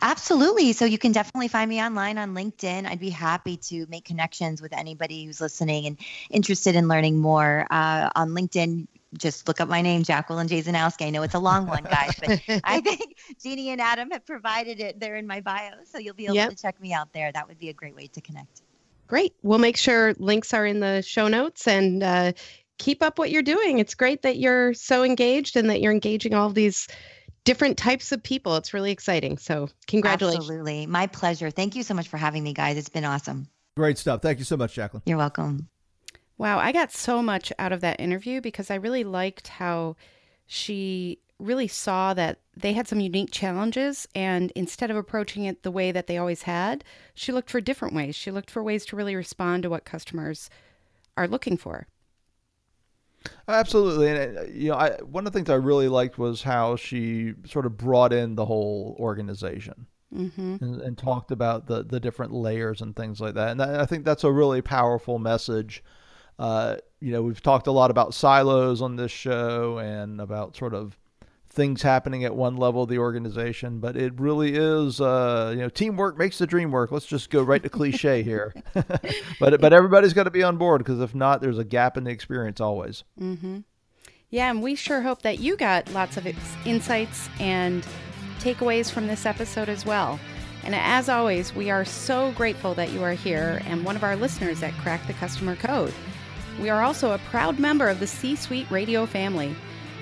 Absolutely. 0.00 0.72
So 0.72 0.84
you 0.84 0.98
can 0.98 1.12
definitely 1.12 1.48
find 1.48 1.68
me 1.68 1.82
online 1.82 2.18
on 2.18 2.34
LinkedIn. 2.34 2.86
I'd 2.86 3.00
be 3.00 3.10
happy 3.10 3.56
to 3.56 3.86
make 3.88 4.04
connections 4.04 4.60
with 4.60 4.72
anybody 4.72 5.24
who's 5.24 5.40
listening 5.40 5.86
and 5.86 5.98
interested 6.30 6.76
in 6.76 6.88
learning 6.88 7.18
more. 7.18 7.66
Uh, 7.70 8.10
on 8.14 8.30
LinkedIn, 8.30 8.86
just 9.16 9.46
look 9.48 9.60
up 9.60 9.68
my 9.68 9.82
name, 9.82 10.02
Jacqueline 10.02 10.48
Jazanowski. 10.48 11.06
I 11.06 11.10
know 11.10 11.22
it's 11.22 11.34
a 11.34 11.38
long 11.38 11.66
one, 11.66 11.84
guys, 11.84 12.14
but 12.18 12.40
I 12.64 12.80
think 12.84 13.16
Jeannie 13.42 13.70
and 13.70 13.80
Adam 13.80 14.10
have 14.10 14.26
provided 14.26 14.80
it 14.80 15.00
there 15.00 15.16
in 15.16 15.26
my 15.26 15.40
bio. 15.40 15.70
So 15.84 15.98
you'll 15.98 16.14
be 16.14 16.26
able 16.26 16.34
yep. 16.36 16.50
to 16.50 16.56
check 16.56 16.80
me 16.80 16.92
out 16.92 17.12
there. 17.12 17.30
That 17.32 17.48
would 17.48 17.58
be 17.58 17.68
a 17.68 17.72
great 17.72 17.94
way 17.94 18.08
to 18.08 18.20
connect. 18.20 18.62
Great. 19.06 19.34
We'll 19.42 19.58
make 19.58 19.76
sure 19.76 20.14
links 20.18 20.54
are 20.54 20.66
in 20.66 20.80
the 20.80 21.02
show 21.02 21.28
notes 21.28 21.68
and 21.68 22.02
uh, 22.02 22.32
keep 22.78 23.02
up 23.02 23.18
what 23.18 23.30
you're 23.30 23.42
doing. 23.42 23.78
It's 23.78 23.94
great 23.94 24.22
that 24.22 24.38
you're 24.38 24.74
so 24.74 25.04
engaged 25.04 25.56
and 25.56 25.70
that 25.70 25.80
you're 25.80 25.92
engaging 25.92 26.34
all 26.34 26.50
these 26.50 26.88
different 27.44 27.78
types 27.78 28.12
of 28.12 28.22
people. 28.22 28.56
It's 28.56 28.74
really 28.74 28.90
exciting. 28.90 29.38
So, 29.38 29.68
congratulations. 29.86 30.44
Absolutely. 30.44 30.86
My 30.86 31.06
pleasure. 31.06 31.50
Thank 31.50 31.76
you 31.76 31.82
so 31.82 31.94
much 31.94 32.08
for 32.08 32.16
having 32.16 32.42
me, 32.42 32.52
guys. 32.52 32.76
It's 32.76 32.88
been 32.88 33.04
awesome. 33.04 33.48
Great 33.76 33.98
stuff. 33.98 34.22
Thank 34.22 34.38
you 34.38 34.44
so 34.44 34.56
much, 34.56 34.74
Jacqueline. 34.74 35.02
You're 35.06 35.18
welcome. 35.18 35.68
Wow, 36.36 36.58
I 36.58 36.72
got 36.72 36.92
so 36.92 37.22
much 37.22 37.52
out 37.58 37.72
of 37.72 37.80
that 37.82 38.00
interview 38.00 38.40
because 38.40 38.70
I 38.70 38.74
really 38.74 39.04
liked 39.04 39.48
how 39.48 39.96
she 40.46 41.20
really 41.38 41.68
saw 41.68 42.14
that 42.14 42.38
they 42.56 42.72
had 42.72 42.88
some 42.88 43.00
unique 43.00 43.30
challenges 43.30 44.06
and 44.14 44.52
instead 44.54 44.90
of 44.90 44.96
approaching 44.96 45.44
it 45.44 45.62
the 45.62 45.70
way 45.70 45.92
that 45.92 46.06
they 46.06 46.18
always 46.18 46.42
had, 46.42 46.84
she 47.14 47.32
looked 47.32 47.50
for 47.50 47.60
different 47.60 47.94
ways. 47.94 48.14
She 48.14 48.30
looked 48.30 48.50
for 48.50 48.62
ways 48.62 48.84
to 48.86 48.96
really 48.96 49.14
respond 49.14 49.62
to 49.62 49.70
what 49.70 49.84
customers 49.84 50.50
are 51.16 51.28
looking 51.28 51.56
for. 51.56 51.86
Absolutely, 53.48 54.08
and 54.08 54.38
uh, 54.38 54.42
you 54.44 54.70
know, 54.70 54.76
I, 54.76 54.90
one 55.02 55.26
of 55.26 55.32
the 55.32 55.38
things 55.38 55.50
I 55.50 55.54
really 55.54 55.88
liked 55.88 56.18
was 56.18 56.42
how 56.42 56.76
she 56.76 57.34
sort 57.46 57.66
of 57.66 57.76
brought 57.76 58.12
in 58.12 58.34
the 58.34 58.46
whole 58.46 58.96
organization 58.98 59.86
mm-hmm. 60.14 60.56
and, 60.60 60.80
and, 60.80 60.98
talked 60.98 61.30
about 61.30 61.66
the 61.66 61.82
the 61.84 62.00
different 62.00 62.32
layers 62.32 62.80
and 62.80 62.94
things 62.96 63.20
like 63.20 63.34
that. 63.34 63.50
And 63.50 63.62
I 63.62 63.86
think 63.86 64.04
that's 64.04 64.24
a 64.24 64.32
really 64.32 64.62
powerful 64.62 65.18
message. 65.18 65.82
Uh, 66.38 66.76
you 67.00 67.12
know, 67.12 67.22
we've 67.22 67.42
talked 67.42 67.66
a 67.66 67.72
lot 67.72 67.90
about 67.90 68.14
silos 68.14 68.82
on 68.82 68.96
this 68.96 69.12
show 69.12 69.78
and 69.78 70.20
about 70.20 70.56
sort 70.56 70.74
of 70.74 70.98
things 71.54 71.82
happening 71.82 72.24
at 72.24 72.34
one 72.34 72.56
level 72.56 72.82
of 72.82 72.88
the 72.88 72.98
organization. 72.98 73.78
But 73.78 73.96
it 73.96 74.18
really 74.18 74.54
is, 74.54 75.00
uh, 75.00 75.52
you 75.54 75.60
know, 75.60 75.68
teamwork 75.68 76.18
makes 76.18 76.38
the 76.38 76.46
dream 76.46 76.70
work. 76.70 76.92
Let's 76.92 77.06
just 77.06 77.30
go 77.30 77.42
right 77.42 77.62
to 77.62 77.68
cliche 77.68 78.22
here. 78.22 78.54
but 78.74 79.60
but 79.60 79.72
everybody's 79.72 80.12
got 80.12 80.24
to 80.24 80.30
be 80.30 80.42
on 80.42 80.56
board 80.56 80.78
because 80.78 81.00
if 81.00 81.14
not, 81.14 81.40
there's 81.40 81.58
a 81.58 81.64
gap 81.64 81.96
in 81.96 82.04
the 82.04 82.10
experience 82.10 82.60
always. 82.60 83.04
Mm-hmm. 83.20 83.60
Yeah, 84.30 84.50
and 84.50 84.62
we 84.62 84.74
sure 84.74 85.00
hope 85.00 85.22
that 85.22 85.38
you 85.38 85.56
got 85.56 85.90
lots 85.92 86.16
of 86.16 86.26
insights 86.66 87.28
and 87.38 87.86
takeaways 88.40 88.90
from 88.90 89.06
this 89.06 89.26
episode 89.26 89.68
as 89.68 89.86
well. 89.86 90.18
And 90.64 90.74
as 90.74 91.08
always, 91.08 91.54
we 91.54 91.70
are 91.70 91.84
so 91.84 92.32
grateful 92.32 92.74
that 92.74 92.90
you 92.90 93.02
are 93.02 93.12
here 93.12 93.62
and 93.66 93.84
one 93.84 93.96
of 93.96 94.02
our 94.02 94.16
listeners 94.16 94.62
at 94.62 94.72
Crack 94.74 95.06
the 95.06 95.12
Customer 95.12 95.56
Code. 95.56 95.92
We 96.60 96.70
are 96.70 96.82
also 96.82 97.12
a 97.12 97.18
proud 97.18 97.58
member 97.58 97.88
of 97.88 98.00
the 98.00 98.06
C 98.06 98.34
Suite 98.34 98.70
Radio 98.70 99.06
family. 99.06 99.54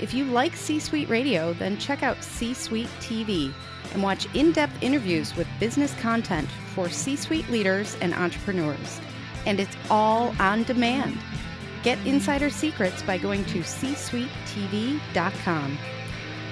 If 0.02 0.12
you 0.12 0.24
like 0.24 0.56
C 0.56 0.80
Suite 0.80 1.08
Radio, 1.08 1.54
then 1.54 1.78
check 1.78 2.02
out 2.02 2.24
C 2.24 2.54
Suite 2.54 2.90
TV 2.98 3.52
and 3.92 4.02
watch 4.02 4.26
in 4.34 4.50
depth 4.50 4.82
interviews 4.82 5.36
with 5.36 5.46
business 5.60 5.94
content 6.00 6.48
for 6.74 6.88
C 6.88 7.14
suite 7.14 7.48
leaders 7.50 7.96
and 8.00 8.12
entrepreneurs. 8.12 9.00
And 9.46 9.60
it's 9.60 9.76
all 9.88 10.34
on 10.40 10.64
demand. 10.64 11.16
Get 11.84 12.04
insider 12.04 12.50
secrets 12.50 13.00
by 13.02 13.18
going 13.18 13.44
to 13.46 13.60
csuitetv.com. 13.60 15.78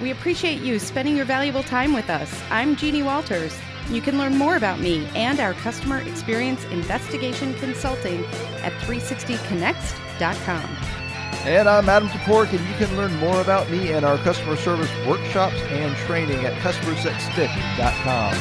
We 0.00 0.12
appreciate 0.12 0.60
you 0.60 0.78
spending 0.78 1.16
your 1.16 1.26
valuable 1.26 1.64
time 1.64 1.92
with 1.92 2.08
us. 2.08 2.32
I'm 2.50 2.76
Jeannie 2.76 3.02
Walters. 3.02 3.58
You 3.90 4.00
can 4.00 4.16
learn 4.16 4.36
more 4.36 4.56
about 4.56 4.78
me 4.78 5.08
and 5.16 5.40
our 5.40 5.54
customer 5.54 5.98
experience 5.98 6.64
investigation 6.66 7.54
consulting 7.54 8.24
at 8.62 8.72
360connext.com. 8.84 11.09
And 11.44 11.68
I'm 11.68 11.88
Adam 11.88 12.08
Toporek, 12.10 12.52
and 12.52 12.60
you 12.68 12.74
can 12.74 12.94
learn 12.98 13.16
more 13.16 13.40
about 13.40 13.70
me 13.70 13.92
and 13.92 14.04
our 14.04 14.18
customer 14.18 14.56
service 14.56 14.90
workshops 15.06 15.56
and 15.70 15.96
training 15.96 16.44
at 16.44 16.52
customersthatstick.com. 16.60 18.34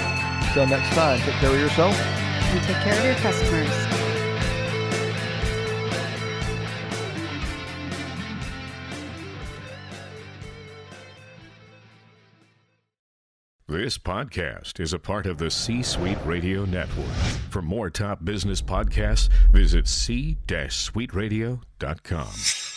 Until 0.43 0.67
next 0.67 0.93
time, 0.93 1.21
take 1.21 1.35
care 1.35 1.53
of 1.53 1.59
yourself 1.59 1.95
and 1.97 2.61
take 2.63 2.75
care 2.77 2.99
of 2.99 3.05
your 3.05 3.15
customers. 3.15 3.69
This 13.69 13.97
podcast 13.97 14.81
is 14.81 14.91
a 14.91 14.99
part 14.99 15.25
of 15.25 15.37
the 15.37 15.49
C 15.49 15.81
Suite 15.83 16.17
Radio 16.25 16.65
Network. 16.65 17.15
For 17.49 17.61
more 17.61 17.89
top 17.89 18.25
business 18.25 18.61
podcasts, 18.61 19.29
visit 19.51 19.87
c-suiteradio.com. 19.87 22.68